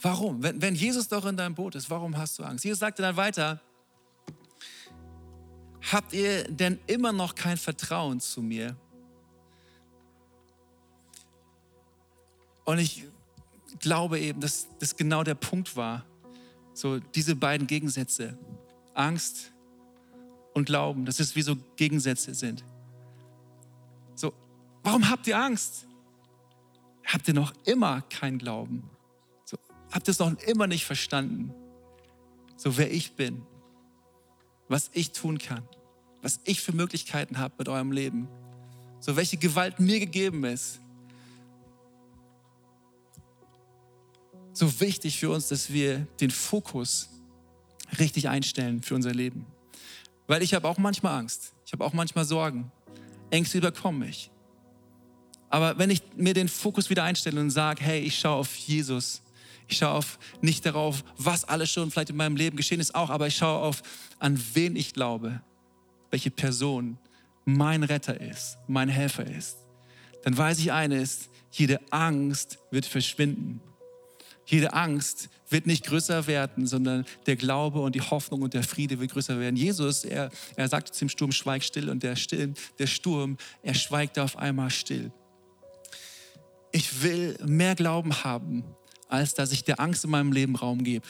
Warum? 0.00 0.44
Wenn, 0.44 0.62
wenn 0.62 0.76
Jesus 0.76 1.08
doch 1.08 1.26
in 1.26 1.36
deinem 1.36 1.56
Boot 1.56 1.74
ist, 1.74 1.90
warum 1.90 2.16
hast 2.16 2.38
du 2.38 2.44
Angst? 2.44 2.64
Jesus 2.64 2.78
sagte 2.78 3.02
dann 3.02 3.16
weiter, 3.16 3.60
habt 5.90 6.12
ihr 6.12 6.44
denn 6.44 6.78
immer 6.86 7.10
noch 7.10 7.34
kein 7.34 7.56
Vertrauen 7.56 8.20
zu 8.20 8.42
mir? 8.42 8.76
Und 12.64 12.78
ich 12.78 13.06
glaube 13.80 14.20
eben, 14.20 14.40
dass 14.40 14.68
das 14.78 14.96
genau 14.96 15.24
der 15.24 15.34
Punkt 15.34 15.74
war. 15.74 16.06
So 16.74 17.00
diese 17.00 17.34
beiden 17.34 17.66
Gegensätze, 17.66 18.38
Angst 18.94 19.50
und 20.54 20.66
Glauben, 20.66 21.06
dass 21.06 21.18
es 21.18 21.34
wie 21.34 21.42
so 21.42 21.56
Gegensätze 21.74 22.36
sind. 22.36 22.62
Warum 24.86 25.10
habt 25.10 25.26
ihr 25.26 25.36
Angst? 25.36 25.84
Habt 27.04 27.26
ihr 27.26 27.34
noch 27.34 27.52
immer 27.64 28.02
keinen 28.02 28.38
Glauben? 28.38 28.88
So, 29.44 29.58
habt 29.90 30.06
ihr 30.06 30.12
es 30.12 30.20
noch 30.20 30.32
immer 30.42 30.68
nicht 30.68 30.84
verstanden? 30.84 31.52
So, 32.56 32.76
wer 32.76 32.92
ich 32.92 33.16
bin, 33.16 33.42
was 34.68 34.88
ich 34.92 35.10
tun 35.10 35.38
kann, 35.38 35.68
was 36.22 36.38
ich 36.44 36.60
für 36.60 36.70
Möglichkeiten 36.70 37.38
habe 37.38 37.54
mit 37.58 37.68
eurem 37.68 37.90
Leben, 37.90 38.28
so 39.00 39.16
welche 39.16 39.36
Gewalt 39.38 39.80
mir 39.80 39.98
gegeben 39.98 40.44
ist. 40.44 40.78
So 44.52 44.78
wichtig 44.78 45.18
für 45.18 45.30
uns, 45.30 45.48
dass 45.48 45.72
wir 45.72 46.06
den 46.20 46.30
Fokus 46.30 47.08
richtig 47.98 48.28
einstellen 48.28 48.84
für 48.84 48.94
unser 48.94 49.12
Leben. 49.12 49.46
Weil 50.28 50.42
ich 50.42 50.54
habe 50.54 50.68
auch 50.68 50.78
manchmal 50.78 51.18
Angst, 51.18 51.54
ich 51.64 51.72
habe 51.72 51.84
auch 51.84 51.92
manchmal 51.92 52.24
Sorgen, 52.24 52.70
Ängste 53.30 53.58
überkommen 53.58 53.98
mich. 53.98 54.30
Aber 55.56 55.78
wenn 55.78 55.88
ich 55.88 56.02
mir 56.14 56.34
den 56.34 56.50
Fokus 56.50 56.90
wieder 56.90 57.04
einstelle 57.04 57.40
und 57.40 57.48
sage, 57.48 57.82
hey, 57.82 58.00
ich 58.00 58.18
schaue 58.18 58.40
auf 58.40 58.54
Jesus, 58.56 59.22
ich 59.66 59.78
schaue 59.78 59.92
auf 59.92 60.18
nicht 60.42 60.66
darauf, 60.66 61.02
was 61.16 61.44
alles 61.44 61.70
schon 61.70 61.90
vielleicht 61.90 62.10
in 62.10 62.16
meinem 62.16 62.36
Leben 62.36 62.58
geschehen 62.58 62.78
ist, 62.78 62.94
auch, 62.94 63.08
aber 63.08 63.26
ich 63.26 63.36
schaue 63.36 63.62
auf, 63.62 63.82
an 64.18 64.38
wen 64.52 64.76
ich 64.76 64.92
glaube, 64.92 65.40
welche 66.10 66.30
Person 66.30 66.98
mein 67.46 67.84
Retter 67.84 68.20
ist, 68.20 68.58
mein 68.68 68.90
Helfer 68.90 69.24
ist, 69.26 69.56
dann 70.24 70.36
weiß 70.36 70.58
ich 70.58 70.72
eines, 70.72 71.30
jede 71.50 71.80
Angst 71.90 72.58
wird 72.70 72.84
verschwinden. 72.84 73.62
Jede 74.44 74.74
Angst 74.74 75.30
wird 75.48 75.66
nicht 75.66 75.86
größer 75.86 76.26
werden, 76.26 76.66
sondern 76.66 77.06
der 77.24 77.36
Glaube 77.36 77.80
und 77.80 77.94
die 77.94 78.02
Hoffnung 78.02 78.42
und 78.42 78.52
der 78.52 78.62
Friede 78.62 79.00
wird 79.00 79.10
größer 79.10 79.40
werden. 79.40 79.56
Jesus, 79.56 80.04
er, 80.04 80.30
er 80.54 80.68
sagte 80.68 80.92
zum 80.92 81.08
Sturm, 81.08 81.32
schweig 81.32 81.64
still 81.64 81.88
und 81.88 82.02
der, 82.02 82.14
still, 82.14 82.52
der 82.78 82.86
Sturm, 82.86 83.38
er 83.62 83.72
schweigt 83.72 84.18
auf 84.18 84.36
einmal 84.36 84.68
still. 84.68 85.10
Ich 86.76 87.02
will 87.02 87.38
mehr 87.42 87.74
Glauben 87.74 88.22
haben, 88.22 88.62
als 89.08 89.32
dass 89.32 89.50
ich 89.50 89.64
der 89.64 89.80
Angst 89.80 90.04
in 90.04 90.10
meinem 90.10 90.30
Leben 90.30 90.56
Raum 90.56 90.84
gebe. 90.84 91.06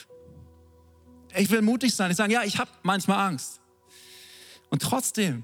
Ich 1.36 1.50
will 1.50 1.60
mutig 1.60 1.92
sein. 1.92 2.08
Ich 2.12 2.16
sage, 2.16 2.32
ja, 2.32 2.44
ich 2.44 2.60
habe 2.60 2.70
manchmal 2.84 3.26
Angst. 3.26 3.60
Und 4.70 4.80
trotzdem 4.80 5.42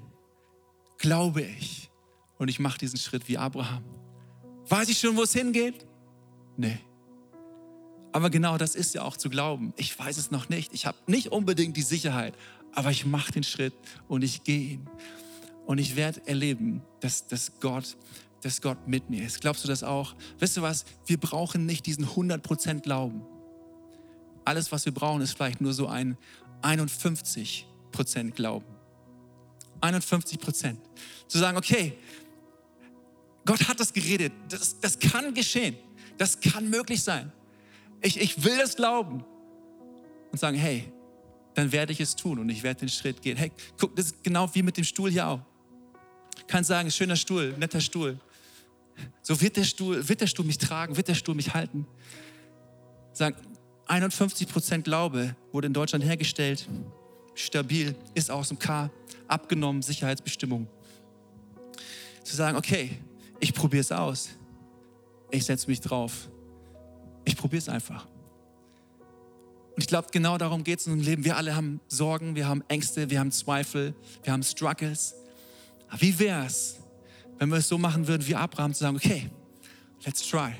glaube 0.97 1.41
ich 1.41 1.91
und 2.37 2.47
ich 2.47 2.57
mache 2.57 2.77
diesen 2.77 2.97
Schritt 2.97 3.27
wie 3.27 3.37
Abraham. 3.37 3.83
Weiß 4.69 4.87
ich 4.87 4.97
schon, 4.97 5.17
wo 5.17 5.23
es 5.23 5.33
hingeht? 5.33 5.85
Nee. 6.55 6.79
Aber 8.13 8.29
genau 8.29 8.57
das 8.57 8.75
ist 8.75 8.93
ja 8.93 9.01
auch 9.01 9.17
zu 9.17 9.29
glauben. 9.29 9.73
Ich 9.75 9.99
weiß 9.99 10.15
es 10.15 10.31
noch 10.31 10.47
nicht. 10.47 10.73
Ich 10.73 10.85
habe 10.85 10.97
nicht 11.05 11.33
unbedingt 11.33 11.75
die 11.75 11.81
Sicherheit, 11.81 12.33
aber 12.71 12.91
ich 12.91 13.05
mache 13.05 13.33
den 13.33 13.43
Schritt 13.43 13.73
und 14.07 14.23
ich 14.23 14.45
gehe 14.45 14.75
ihn. 14.75 14.89
Und 15.65 15.79
ich 15.79 15.97
werde 15.97 16.25
erleben, 16.27 16.81
dass, 17.01 17.27
dass, 17.27 17.59
Gott, 17.59 17.97
dass 18.43 18.61
Gott 18.61 18.87
mit 18.87 19.09
mir 19.09 19.25
ist. 19.25 19.41
Glaubst 19.41 19.63
du 19.63 19.67
das 19.67 19.83
auch? 19.83 20.15
Weißt 20.39 20.57
du 20.57 20.61
was? 20.61 20.85
Wir 21.05 21.17
brauchen 21.17 21.65
nicht 21.65 21.85
diesen 21.85 22.05
100% 22.05 22.81
Glauben. 22.81 23.23
Alles, 24.45 24.71
was 24.71 24.85
wir 24.85 24.93
brauchen, 24.93 25.21
ist 25.21 25.33
vielleicht 25.35 25.61
nur 25.61 25.73
so 25.73 25.87
ein 25.87 26.17
51% 26.61 27.65
Glauben. 28.31 28.65
51% 29.81 30.75
Zu 31.27 31.37
sagen, 31.37 31.57
okay, 31.57 31.97
Gott 33.45 33.67
hat 33.67 33.79
das 33.79 33.91
geredet. 33.91 34.31
Das, 34.49 34.79
das 34.79 34.99
kann 34.99 35.33
geschehen. 35.33 35.75
Das 36.17 36.39
kann 36.39 36.69
möglich 36.69 37.03
sein 37.03 37.31
ich, 38.03 38.19
ich 38.19 38.43
will 38.43 38.59
es 38.59 38.75
glauben. 38.75 39.23
Und 40.31 40.37
sagen, 40.37 40.57
hey, 40.57 40.91
dann 41.55 41.71
werde 41.71 41.91
ich 41.91 41.99
es 41.99 42.15
tun 42.15 42.39
und 42.39 42.49
ich 42.49 42.63
werde 42.63 42.81
den 42.81 42.89
Schritt 42.89 43.21
gehen. 43.21 43.37
Hey, 43.37 43.51
guck, 43.77 43.95
das 43.95 44.07
ist 44.07 44.23
genau 44.23 44.49
wie 44.53 44.63
mit 44.63 44.77
dem 44.77 44.83
Stuhl 44.83 45.09
hier 45.09 45.27
auch. 45.27 45.39
Kann 46.47 46.63
sagen, 46.63 46.89
schöner 46.91 47.15
Stuhl, 47.15 47.55
netter 47.57 47.79
Stuhl. 47.79 48.19
So 49.21 49.39
wird 49.41 49.57
der 49.57 49.63
Stuhl, 49.63 50.07
wird 50.07 50.21
der 50.21 50.27
Stuhl 50.27 50.45
mich 50.45 50.57
tragen, 50.57 50.97
wird 50.97 51.07
der 51.07 51.15
Stuhl 51.15 51.35
mich 51.35 51.53
halten. 51.53 51.87
Sagen, 53.13 53.35
51 53.87 54.47
Prozent 54.47 54.85
Glaube 54.85 55.35
wurde 55.51 55.67
in 55.67 55.73
Deutschland 55.73 56.03
hergestellt, 56.03 56.67
stabil, 57.35 57.95
ist 58.15 58.31
aus 58.31 58.49
dem 58.49 58.59
K, 58.59 58.89
abgenommen, 59.27 59.81
Sicherheitsbestimmung. 59.81 60.67
Zu 62.23 62.35
sagen, 62.35 62.57
okay, 62.57 62.91
ich 63.39 63.53
probiere 63.53 63.81
es 63.81 63.91
aus. 63.91 64.29
Ich 65.31 65.45
setze 65.45 65.67
mich 65.69 65.81
drauf 65.81 66.29
ich 67.25 67.37
probiere 67.37 67.59
es 67.59 67.69
einfach. 67.69 68.05
Und 69.75 69.81
ich 69.81 69.87
glaube, 69.87 70.09
genau 70.11 70.37
darum 70.37 70.63
geht 70.63 70.79
es 70.79 70.87
in 70.87 70.93
unserem 70.93 71.09
Leben. 71.09 71.25
Wir 71.25 71.37
alle 71.37 71.55
haben 71.55 71.79
Sorgen, 71.87 72.35
wir 72.35 72.47
haben 72.47 72.63
Ängste, 72.67 73.09
wir 73.09 73.19
haben 73.19 73.31
Zweifel, 73.31 73.95
wir 74.23 74.33
haben 74.33 74.43
Struggles. 74.43 75.15
Aber 75.89 76.01
wie 76.01 76.19
wäre 76.19 76.45
es, 76.45 76.77
wenn 77.39 77.49
wir 77.49 77.57
es 77.57 77.67
so 77.67 77.77
machen 77.77 78.07
würden 78.07 78.25
wie 78.27 78.35
Abraham, 78.35 78.73
zu 78.73 78.81
sagen, 78.81 78.95
okay, 78.95 79.29
let's 80.05 80.27
try. 80.27 80.53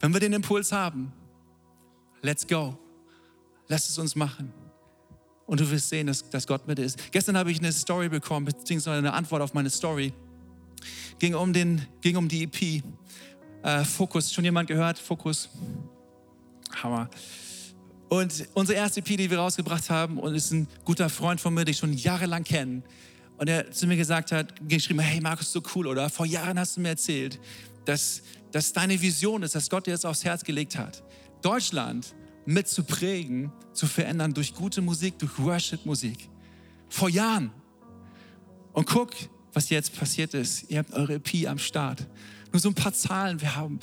Wenn 0.00 0.12
wir 0.12 0.20
den 0.20 0.32
Impuls 0.32 0.72
haben, 0.72 1.12
let's 2.22 2.46
go. 2.46 2.78
Lass 3.68 3.88
es 3.88 3.98
uns 3.98 4.14
machen. 4.14 4.52
Und 5.46 5.60
du 5.60 5.70
wirst 5.70 5.88
sehen, 5.88 6.08
dass, 6.08 6.28
dass 6.28 6.46
Gott 6.46 6.66
mit 6.66 6.78
ist. 6.78 7.12
Gestern 7.12 7.36
habe 7.36 7.50
ich 7.50 7.58
eine 7.58 7.72
Story 7.72 8.08
bekommen, 8.08 8.46
beziehungsweise 8.46 8.98
eine 8.98 9.12
Antwort 9.12 9.42
auf 9.42 9.54
meine 9.54 9.70
Story. 9.70 10.12
Ging 11.18 11.34
um, 11.34 11.52
den, 11.52 11.86
ging 12.00 12.16
um 12.16 12.28
die 12.28 12.44
EP. 12.44 12.82
Äh, 13.62 13.84
Fokus, 13.84 14.32
schon 14.32 14.44
jemand 14.44 14.68
gehört? 14.68 14.98
Fokus. 14.98 15.48
Hammer. 16.82 17.08
Und 18.08 18.46
unsere 18.54 18.78
erste 18.78 19.00
EP, 19.00 19.16
die 19.16 19.30
wir 19.30 19.38
rausgebracht 19.38 19.90
haben, 19.90 20.18
und 20.18 20.34
ist 20.34 20.52
ein 20.52 20.68
guter 20.84 21.08
Freund 21.08 21.40
von 21.40 21.54
mir, 21.54 21.64
den 21.64 21.72
ich 21.72 21.78
schon 21.78 21.92
jahrelang 21.92 22.44
kenne. 22.44 22.82
Und 23.38 23.48
er 23.48 23.70
zu 23.70 23.86
mir 23.86 23.96
gesagt 23.96 24.32
hat, 24.32 24.54
geschrieben, 24.68 25.00
hey 25.00 25.20
Markus, 25.20 25.52
so 25.52 25.62
cool, 25.74 25.86
oder? 25.86 26.08
Vor 26.08 26.26
Jahren 26.26 26.58
hast 26.58 26.76
du 26.76 26.80
mir 26.80 26.90
erzählt, 26.90 27.38
dass, 27.84 28.22
dass 28.50 28.72
deine 28.72 29.00
Vision 29.00 29.42
ist, 29.42 29.54
dass 29.54 29.68
Gott 29.68 29.86
dir 29.86 29.92
das 29.92 30.04
aufs 30.04 30.24
Herz 30.24 30.42
gelegt 30.42 30.78
hat. 30.78 31.02
Deutschland 31.42 32.14
mit 32.46 32.68
zu 32.68 32.84
prägen, 32.84 33.52
zu 33.72 33.86
verändern 33.86 34.32
durch 34.32 34.54
gute 34.54 34.80
Musik, 34.80 35.18
durch 35.18 35.38
Worship-Musik. 35.38 36.28
Vor 36.88 37.08
Jahren. 37.08 37.50
Und 38.72 38.86
guck, 38.86 39.10
was 39.52 39.68
jetzt 39.70 39.98
passiert 39.98 40.34
ist. 40.34 40.70
Ihr 40.70 40.78
habt 40.78 40.92
eure 40.92 41.14
EP 41.14 41.48
am 41.48 41.58
Start. 41.58 42.06
Nur 42.52 42.60
so 42.60 42.68
ein 42.68 42.74
paar 42.74 42.92
Zahlen. 42.92 43.40
Wir 43.40 43.56
haben 43.56 43.80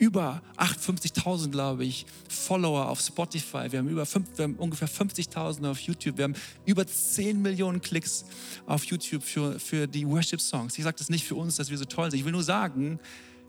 über 0.00 0.40
58.000, 0.56 1.50
glaube 1.50 1.84
ich, 1.84 2.06
Follower 2.26 2.88
auf 2.88 3.00
Spotify. 3.00 3.70
Wir 3.70 3.80
haben, 3.80 3.88
über 3.88 4.06
fünf, 4.06 4.26
wir 4.36 4.44
haben 4.44 4.56
ungefähr 4.56 4.88
50.000 4.88 5.70
auf 5.70 5.78
YouTube. 5.78 6.16
Wir 6.16 6.24
haben 6.24 6.34
über 6.64 6.86
10 6.86 7.40
Millionen 7.42 7.82
Klicks 7.82 8.24
auf 8.64 8.84
YouTube 8.84 9.22
für, 9.22 9.60
für 9.60 9.86
die 9.86 10.08
Worship-Songs. 10.08 10.78
Ich 10.78 10.84
sage 10.84 10.96
das 10.98 11.10
nicht 11.10 11.26
für 11.26 11.34
uns, 11.34 11.56
dass 11.56 11.70
wir 11.70 11.76
so 11.76 11.84
toll 11.84 12.10
sind. 12.10 12.18
Ich 12.18 12.24
will 12.24 12.32
nur 12.32 12.42
sagen, 12.42 12.98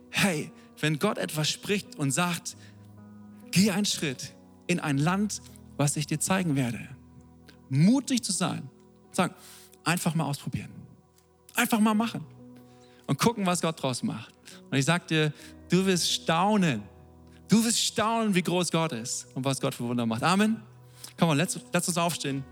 hey, 0.10 0.52
wenn 0.82 1.00
Gott 1.00 1.18
etwas 1.18 1.50
spricht 1.50 1.96
und 1.96 2.12
sagt, 2.12 2.58
geh 3.52 3.72
einen 3.72 3.86
Schritt 3.86 4.34
in 4.68 4.82
ein 4.82 4.98
Land, 4.98 5.42
was 5.78 5.96
ich 5.96 6.06
dir 6.06 6.20
zeigen 6.20 6.58
werde. 6.58 6.86
Mutig 7.70 8.24
zu 8.24 8.34
sein. 8.34 8.70
Sagen, 9.14 9.34
einfach 9.86 10.16
mal 10.16 10.26
ausprobieren. 10.26 10.70
Einfach 11.56 11.80
mal 11.80 11.94
machen. 11.94 12.26
Und 13.08 13.18
gucken, 13.18 13.46
was 13.46 13.62
Gott 13.62 13.82
draus 13.82 14.04
macht. 14.04 14.34
Und 14.70 14.78
ich 14.78 14.84
sag 14.84 15.08
dir, 15.08 15.32
du 15.72 15.86
wirst 15.86 16.12
staunen. 16.12 16.84
Du 17.48 17.64
wirst 17.64 17.80
staunen, 17.80 18.36
wie 18.36 18.44
groß 18.44 18.72
Gott 18.72 18.92
ist 18.92 19.28
und 19.34 19.44
was 19.44 19.60
Gott 19.60 19.74
für 19.74 19.84
Wunder 19.84 20.06
macht. 20.06 20.24
Amen. 20.24 20.62
Komm 21.18 21.30
mal, 21.30 21.38
lass, 21.38 21.60
lass 21.74 21.88
uns 21.88 21.98
aufstehen 21.98 22.44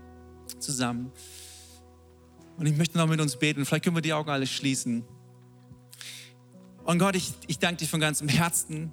zusammen. 0.58 1.12
Und 2.56 2.66
ich 2.66 2.76
möchte 2.76 2.98
noch 2.98 3.06
mit 3.06 3.20
uns 3.20 3.36
beten. 3.36 3.64
Vielleicht 3.64 3.84
können 3.84 3.96
wir 3.96 4.02
die 4.02 4.12
Augen 4.12 4.28
alle 4.30 4.46
schließen. 4.46 5.04
Und 6.84 6.98
Gott, 6.98 7.16
ich, 7.16 7.32
ich 7.46 7.58
danke 7.58 7.76
dir 7.76 7.88
von 7.88 8.00
ganzem 8.00 8.28
Herzen, 8.28 8.92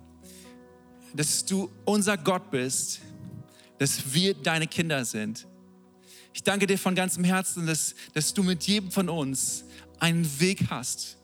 dass 1.13 1.45
du 1.45 1.69
unser 1.83 2.17
Gott 2.17 2.51
bist, 2.51 3.01
dass 3.79 4.13
wir 4.13 4.33
deine 4.33 4.67
Kinder 4.67 5.03
sind. 5.03 5.47
Ich 6.33 6.43
danke 6.43 6.67
dir 6.67 6.77
von 6.77 6.95
ganzem 6.95 7.23
Herzen, 7.23 7.65
dass, 7.65 7.95
dass 8.13 8.33
du 8.33 8.43
mit 8.43 8.63
jedem 8.63 8.91
von 8.91 9.09
uns 9.09 9.63
einen 9.99 10.39
Weg 10.39 10.69
hast. 10.69 11.17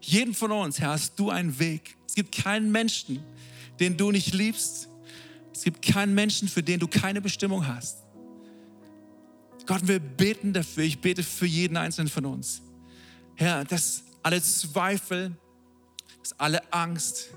Jeden 0.00 0.34
von 0.34 0.50
uns, 0.50 0.80
Herr, 0.80 0.90
hast 0.90 1.18
du 1.18 1.30
einen 1.30 1.58
Weg. 1.58 1.96
Es 2.10 2.16
gibt 2.16 2.34
keinen 2.34 2.72
Menschen, 2.72 3.22
den 3.78 3.96
du 3.96 4.10
nicht 4.10 4.34
liebst. 4.34 4.88
Es 5.54 5.62
gibt 5.62 5.80
keinen 5.80 6.12
Menschen, 6.12 6.48
für 6.48 6.60
den 6.60 6.80
du 6.80 6.88
keine 6.88 7.20
Bestimmung 7.20 7.64
hast. 7.68 7.98
Gott, 9.64 9.86
wir 9.86 10.00
beten 10.00 10.52
dafür. 10.52 10.82
Ich 10.82 11.00
bete 11.00 11.22
für 11.22 11.46
jeden 11.46 11.76
einzelnen 11.76 12.08
von 12.08 12.26
uns. 12.26 12.62
Herr, 13.36 13.64
dass 13.64 14.02
alle 14.24 14.42
Zweifel, 14.42 15.36
dass 16.20 16.32
alle 16.40 16.72
Angst, 16.72 17.28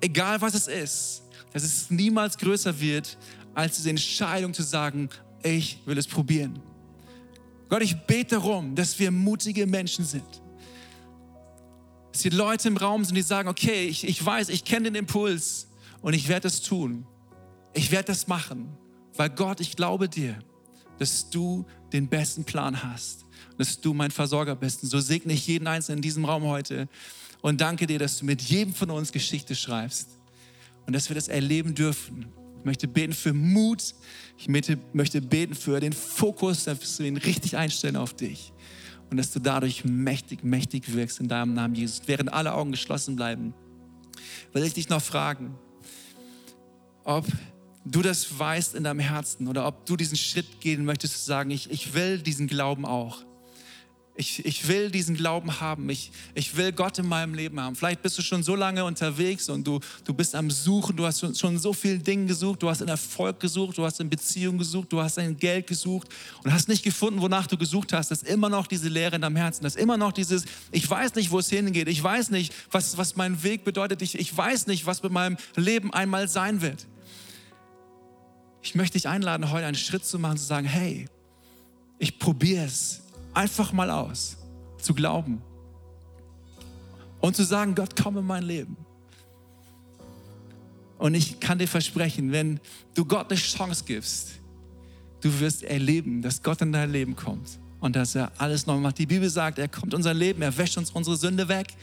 egal 0.00 0.40
was 0.40 0.54
es 0.54 0.66
ist, 0.66 1.22
dass 1.52 1.62
es 1.62 1.88
niemals 1.88 2.36
größer 2.36 2.80
wird, 2.80 3.16
als 3.54 3.76
diese 3.76 3.90
Entscheidung 3.90 4.52
zu 4.52 4.64
sagen, 4.64 5.08
ich 5.44 5.78
will 5.86 5.96
es 5.96 6.08
probieren. 6.08 6.58
Gott, 7.68 7.82
ich 7.82 7.96
bete 7.96 8.34
darum, 8.34 8.74
dass 8.74 8.98
wir 8.98 9.12
mutige 9.12 9.68
Menschen 9.68 10.04
sind. 10.04 10.39
Dass 12.12 12.22
hier 12.22 12.32
Leute 12.32 12.68
im 12.68 12.76
Raum 12.76 13.04
sind, 13.04 13.14
die 13.14 13.22
sagen, 13.22 13.48
okay, 13.48 13.86
ich, 13.86 14.06
ich 14.06 14.24
weiß, 14.24 14.48
ich 14.48 14.64
kenne 14.64 14.90
den 14.90 14.96
Impuls 14.96 15.68
und 16.02 16.14
ich 16.14 16.28
werde 16.28 16.48
es 16.48 16.62
tun. 16.62 17.06
Ich 17.72 17.90
werde 17.90 18.06
das 18.06 18.26
machen, 18.26 18.76
weil 19.16 19.30
Gott, 19.30 19.60
ich 19.60 19.76
glaube 19.76 20.08
dir, 20.08 20.38
dass 20.98 21.30
du 21.30 21.64
den 21.92 22.08
besten 22.08 22.44
Plan 22.44 22.82
hast, 22.82 23.24
dass 23.58 23.80
du 23.80 23.94
mein 23.94 24.10
Versorger 24.10 24.56
bist. 24.56 24.82
Und 24.82 24.88
so 24.88 25.00
segne 25.00 25.32
ich 25.32 25.46
jeden 25.46 25.66
Einzelnen 25.66 25.98
in 25.98 26.02
diesem 26.02 26.24
Raum 26.24 26.44
heute 26.44 26.88
und 27.42 27.60
danke 27.60 27.86
dir, 27.86 27.98
dass 27.98 28.18
du 28.18 28.24
mit 28.24 28.42
jedem 28.42 28.74
von 28.74 28.90
uns 28.90 29.12
Geschichte 29.12 29.54
schreibst 29.54 30.08
und 30.86 30.92
dass 30.92 31.08
wir 31.08 31.14
das 31.14 31.28
erleben 31.28 31.74
dürfen. 31.74 32.26
Ich 32.60 32.66
möchte 32.66 32.88
beten 32.88 33.14
für 33.14 33.32
Mut. 33.32 33.94
Ich 34.36 34.46
möchte 34.48 35.22
beten 35.22 35.54
für 35.54 35.80
den 35.80 35.94
Fokus, 35.94 36.64
dass 36.64 36.98
wir 36.98 37.06
ihn 37.06 37.16
richtig 37.16 37.56
einstellen 37.56 37.96
auf 37.96 38.12
dich. 38.12 38.52
Und 39.10 39.16
dass 39.16 39.32
du 39.32 39.40
dadurch 39.40 39.86
mächtig, 39.86 40.44
mächtig 40.44 40.92
wirkst 40.92 41.20
in 41.20 41.28
deinem 41.28 41.54
Namen, 41.54 41.74
Jesus. 41.74 42.02
Während 42.04 42.30
alle 42.30 42.52
Augen 42.52 42.70
geschlossen 42.70 43.16
bleiben, 43.16 43.54
will 44.52 44.62
ich 44.62 44.74
dich 44.74 44.90
noch 44.90 45.00
fragen, 45.00 45.54
ob 47.02 47.26
du 47.86 48.02
das 48.02 48.38
weißt 48.38 48.74
in 48.74 48.84
deinem 48.84 49.00
Herzen 49.00 49.48
oder 49.48 49.66
ob 49.66 49.86
du 49.86 49.96
diesen 49.96 50.18
Schritt 50.18 50.60
gehen 50.60 50.84
möchtest, 50.84 51.14
zu 51.14 51.24
sagen, 51.24 51.50
ich, 51.50 51.70
ich 51.70 51.94
will 51.94 52.18
diesen 52.18 52.46
Glauben 52.46 52.84
auch. 52.84 53.24
Ich, 54.20 54.44
ich 54.44 54.68
will 54.68 54.90
diesen 54.90 55.16
Glauben 55.16 55.62
haben. 55.62 55.88
Ich, 55.88 56.12
ich 56.34 56.54
will 56.54 56.72
Gott 56.72 56.98
in 56.98 57.08
meinem 57.08 57.32
Leben 57.32 57.58
haben. 57.58 57.74
Vielleicht 57.74 58.02
bist 58.02 58.18
du 58.18 58.22
schon 58.22 58.42
so 58.42 58.54
lange 58.54 58.84
unterwegs 58.84 59.48
und 59.48 59.66
du, 59.66 59.80
du 60.04 60.12
bist 60.12 60.34
am 60.34 60.50
Suchen. 60.50 60.94
Du 60.94 61.06
hast 61.06 61.38
schon 61.38 61.58
so 61.58 61.72
viele 61.72 61.98
Dinge 61.98 62.26
gesucht. 62.26 62.62
Du 62.62 62.68
hast 62.68 62.82
in 62.82 62.88
Erfolg 62.88 63.40
gesucht. 63.40 63.78
Du 63.78 63.82
hast 63.82 63.98
in 63.98 64.10
Beziehung 64.10 64.58
gesucht. 64.58 64.92
Du 64.92 65.00
hast 65.00 65.16
in 65.16 65.38
Geld 65.38 65.66
gesucht 65.66 66.08
und 66.44 66.52
hast 66.52 66.68
nicht 66.68 66.82
gefunden, 66.82 67.22
wonach 67.22 67.46
du 67.46 67.56
gesucht 67.56 67.94
hast. 67.94 68.10
Das 68.10 68.20
ist 68.20 68.28
immer 68.28 68.50
noch 68.50 68.66
diese 68.66 68.90
Leere 68.90 69.16
in 69.16 69.22
deinem 69.22 69.36
Herzen. 69.36 69.62
Das 69.62 69.74
ist 69.74 69.80
immer 69.80 69.96
noch 69.96 70.12
dieses, 70.12 70.44
ich 70.70 70.88
weiß 70.88 71.14
nicht, 71.14 71.30
wo 71.30 71.38
es 71.38 71.48
hingeht. 71.48 71.88
Ich 71.88 72.02
weiß 72.02 72.28
nicht, 72.28 72.52
was, 72.70 72.98
was 72.98 73.16
mein 73.16 73.42
Weg 73.42 73.64
bedeutet. 73.64 74.02
Ich, 74.02 74.18
ich 74.18 74.36
weiß 74.36 74.66
nicht, 74.66 74.84
was 74.84 75.02
mit 75.02 75.12
meinem 75.12 75.38
Leben 75.56 75.94
einmal 75.94 76.28
sein 76.28 76.60
wird. 76.60 76.86
Ich 78.60 78.74
möchte 78.74 78.98
dich 78.98 79.08
einladen, 79.08 79.50
heute 79.50 79.64
einen 79.64 79.76
Schritt 79.76 80.04
zu 80.04 80.18
machen, 80.18 80.36
zu 80.36 80.44
sagen, 80.44 80.66
hey, 80.66 81.06
ich 81.98 82.18
probiere 82.18 82.66
es 82.66 83.00
einfach 83.34 83.72
mal 83.72 83.90
aus, 83.90 84.36
zu 84.78 84.94
glauben 84.94 85.42
und 87.20 87.36
zu 87.36 87.44
sagen, 87.44 87.74
Gott, 87.74 87.94
komm 88.00 88.18
in 88.18 88.26
mein 88.26 88.42
Leben. 88.42 88.76
Und 90.98 91.14
ich 91.14 91.40
kann 91.40 91.58
dir 91.58 91.68
versprechen, 91.68 92.32
wenn 92.32 92.60
du 92.94 93.04
Gott 93.04 93.30
eine 93.30 93.40
Chance 93.40 93.84
gibst, 93.86 94.32
du 95.20 95.40
wirst 95.40 95.62
erleben, 95.62 96.22
dass 96.22 96.42
Gott 96.42 96.60
in 96.60 96.72
dein 96.72 96.90
Leben 96.90 97.16
kommt 97.16 97.58
und 97.80 97.96
dass 97.96 98.14
er 98.14 98.30
alles 98.38 98.66
neu 98.66 98.76
macht. 98.76 98.98
Die 98.98 99.06
Bibel 99.06 99.28
sagt, 99.28 99.58
er 99.58 99.68
kommt 99.68 99.94
unser 99.94 100.12
Leben, 100.12 100.42
er 100.42 100.56
wäscht 100.56 100.76
uns 100.76 100.90
unsere 100.90 101.16
Sünde 101.16 101.48
weg. 101.48 101.74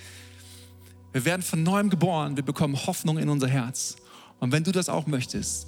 Wir 1.13 1.25
werden 1.25 1.41
von 1.41 1.63
neuem 1.63 1.89
geboren, 1.89 2.35
wir 2.35 2.43
bekommen 2.43 2.75
Hoffnung 2.85 3.17
in 3.17 3.29
unser 3.29 3.47
Herz. 3.47 3.95
Und 4.39 4.51
wenn 4.51 4.63
du 4.63 4.71
das 4.71 4.87
auch 4.87 5.07
möchtest, 5.07 5.67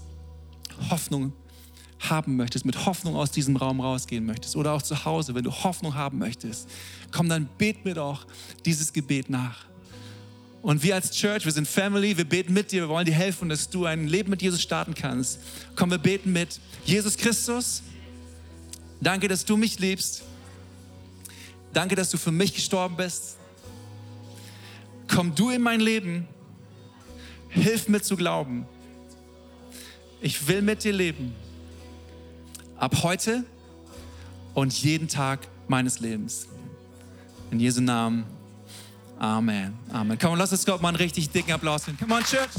Hoffnung 0.91 1.33
haben 1.99 2.37
möchtest, 2.37 2.65
mit 2.65 2.85
Hoffnung 2.85 3.15
aus 3.15 3.31
diesem 3.31 3.57
Raum 3.57 3.81
rausgehen 3.81 4.25
möchtest 4.25 4.55
oder 4.55 4.73
auch 4.73 4.81
zu 4.81 5.05
Hause, 5.05 5.35
wenn 5.35 5.43
du 5.43 5.51
Hoffnung 5.51 5.95
haben 5.95 6.17
möchtest, 6.17 6.69
komm, 7.11 7.27
dann 7.27 7.49
bet 7.57 7.83
mir 7.85 7.93
doch 7.93 8.25
dieses 8.65 8.93
Gebet 8.93 9.29
nach. 9.29 9.65
Und 10.61 10.83
wir 10.83 10.95
als 10.95 11.11
Church, 11.11 11.45
wir 11.45 11.51
sind 11.51 11.67
Family, 11.67 12.17
wir 12.17 12.25
beten 12.25 12.53
mit 12.53 12.71
dir, 12.71 12.83
wir 12.83 12.89
wollen 12.89 13.05
dir 13.05 13.13
helfen, 13.13 13.47
dass 13.47 13.69
du 13.69 13.85
ein 13.85 14.07
Leben 14.07 14.29
mit 14.29 14.41
Jesus 14.41 14.61
starten 14.61 14.93
kannst. 14.93 15.39
Komm, 15.75 15.91
wir 15.91 15.97
beten 15.97 16.33
mit 16.33 16.59
Jesus 16.85 17.15
Christus. 17.15 17.81
Danke, 18.99 19.29
dass 19.29 19.45
du 19.45 19.55
mich 19.55 19.79
liebst. 19.79 20.23
Danke, 21.71 21.95
dass 21.95 22.09
du 22.09 22.17
für 22.17 22.31
mich 22.31 22.53
gestorben 22.53 22.97
bist. 22.97 23.37
Komm 25.07 25.33
du 25.33 25.49
in 25.49 25.61
mein 25.61 25.79
Leben. 25.79 26.27
Hilf 27.49 27.87
mir 27.87 28.01
zu 28.01 28.17
glauben. 28.17 28.65
Ich 30.21 30.47
will 30.47 30.61
mit 30.61 30.83
dir 30.83 30.93
leben. 30.93 31.33
Ab 32.79 33.03
heute 33.03 33.43
und 34.53 34.71
jeden 34.81 35.09
Tag 35.09 35.41
meines 35.67 35.99
Lebens. 35.99 36.47
In 37.51 37.59
Jesu 37.59 37.81
Namen. 37.81 38.23
Amen. 39.19 39.77
Amen. 39.91 40.17
Komm, 40.17 40.37
lass 40.37 40.53
uns 40.53 40.65
Gott 40.65 40.81
mal 40.81 40.87
einen 40.87 40.97
richtig 40.97 41.29
dicken 41.29 41.51
Applaus 41.51 41.83
hin. 41.85 41.97
Come 41.99 42.15
on, 42.15 42.23
Church. 42.23 42.49